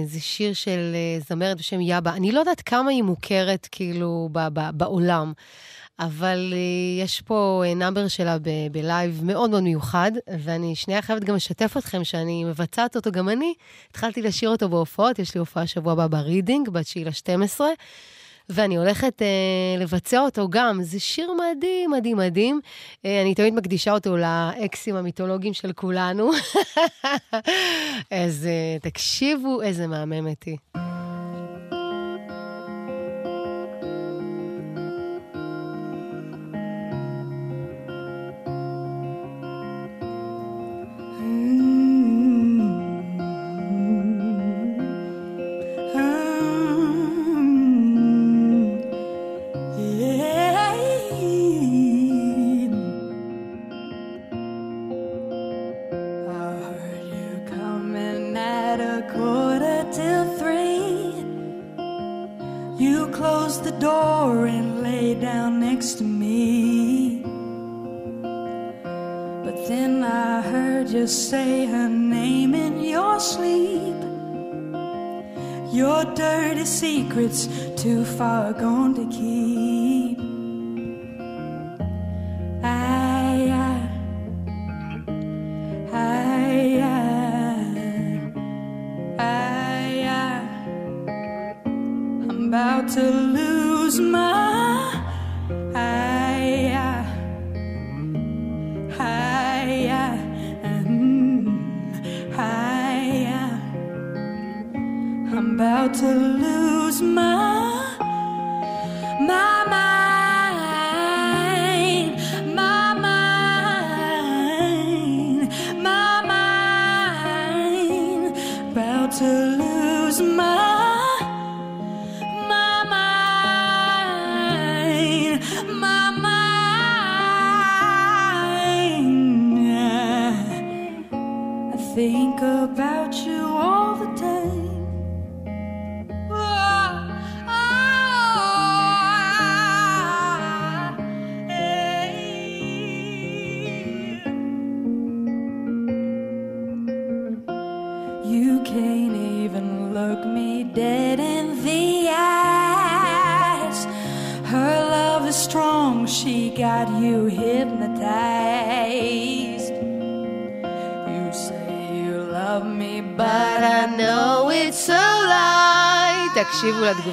[0.06, 2.12] זה שיר של אה, זמרת בשם Yebba.
[2.12, 5.32] אני לא יודעת כמה היא מוכרת כאילו ב- ב- בעולם,
[5.98, 11.24] אבל אה, יש פה אה, number שלה ב- בלייב מאוד מאוד מיוחד, ואני שנייה חייבת
[11.24, 13.55] גם לשתף אתכם שאני מבצעת אותו גם אני.
[13.90, 17.60] התחלתי לשיר אותו בהופעות, יש לי הופעה שבוע הבא ברידינג, ב-9 ל-12.
[18.51, 19.27] ואני הולכת אה,
[19.78, 20.82] לבצע אותו גם.
[20.82, 22.60] זה שיר מדהים, מדהים, מדהים.
[23.05, 26.31] אה, אני תמיד מקדישה אותו לאקסים המיתולוגיים של כולנו.
[28.24, 30.56] אז אה, תקשיבו איזה מהממת היא.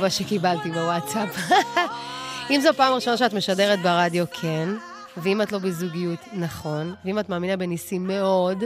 [0.07, 1.51] התגובה שקיבלתי בוואטסאפ.
[2.51, 4.69] אם זו פעם ראשונה שאת משדרת ברדיו, כן.
[5.17, 6.95] ואם את לא בזוגיות, נכון.
[7.05, 8.63] ואם את מאמינה בניסים מאוד,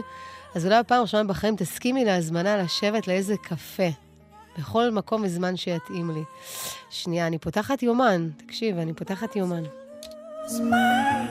[0.56, 3.90] אז אולי הפעם הראשונה בחיים תסכימי להזמנה לשבת לאיזה קפה.
[4.58, 6.24] בכל מקום וזמן שיתאים לי.
[6.90, 8.30] שנייה, אני פותחת יומן.
[8.38, 9.64] תקשיב, אני פותחת יומן.
[10.48, 11.26] זמן.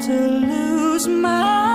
[0.00, 1.67] to lose my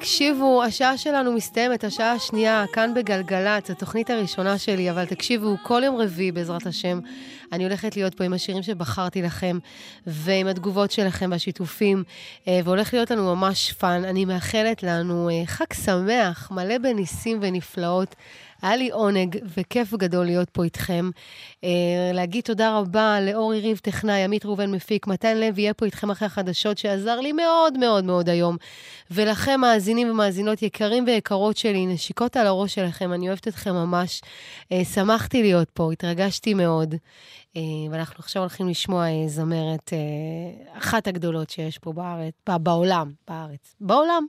[0.00, 5.96] תקשיבו, השעה שלנו מסתיימת, השעה השנייה, כאן בגלגלצ, התוכנית הראשונה שלי, אבל תקשיבו, כל יום
[5.96, 7.00] רביעי, בעזרת השם,
[7.52, 9.58] אני הולכת להיות פה עם השירים שבחרתי לכם,
[10.06, 12.04] ועם התגובות שלכם והשיתופים,
[12.48, 14.04] אה, והולך להיות לנו ממש fun.
[14.04, 18.14] אני מאחלת לנו אה, חג שמח, מלא בניסים ונפלאות.
[18.62, 21.10] היה לי עונג וכיף גדול להיות פה איתכם.
[21.64, 21.70] אה,
[22.14, 26.26] להגיד תודה רבה לאורי ריב טכנאי, עמית ראובן מפיק, מתן לב יהיה פה איתכם אחרי
[26.26, 28.56] החדשות, שעזר לי מאוד מאוד מאוד היום.
[29.10, 34.20] ולכם, מאזינים ומאזינות יקרים ויקרות שלי, נשיקות על הראש שלכם, אני אוהבת אתכם ממש.
[34.94, 36.94] שמחתי להיות פה, התרגשתי מאוד.
[37.56, 43.74] אה, ואנחנו עכשיו הולכים לשמוע אה, זמרת, אה, אחת הגדולות שיש פה בארץ, בעולם, בארץ.
[43.80, 44.26] בעולם.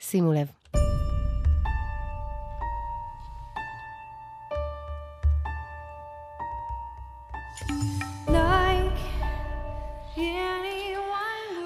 [0.00, 0.46] שימו לב.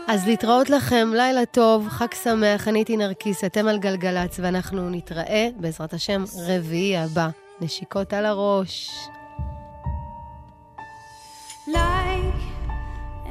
[0.08, 5.48] אז להתראות לכם, לילה טוב, חג שמח, אני הייתי נרקיס, אתם על גלגלצ, ואנחנו נתראה,
[5.56, 7.28] בעזרת השם, רביעי הבא.
[7.60, 8.90] נשיקות על הראש.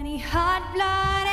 [0.05, 1.24] any hot blood.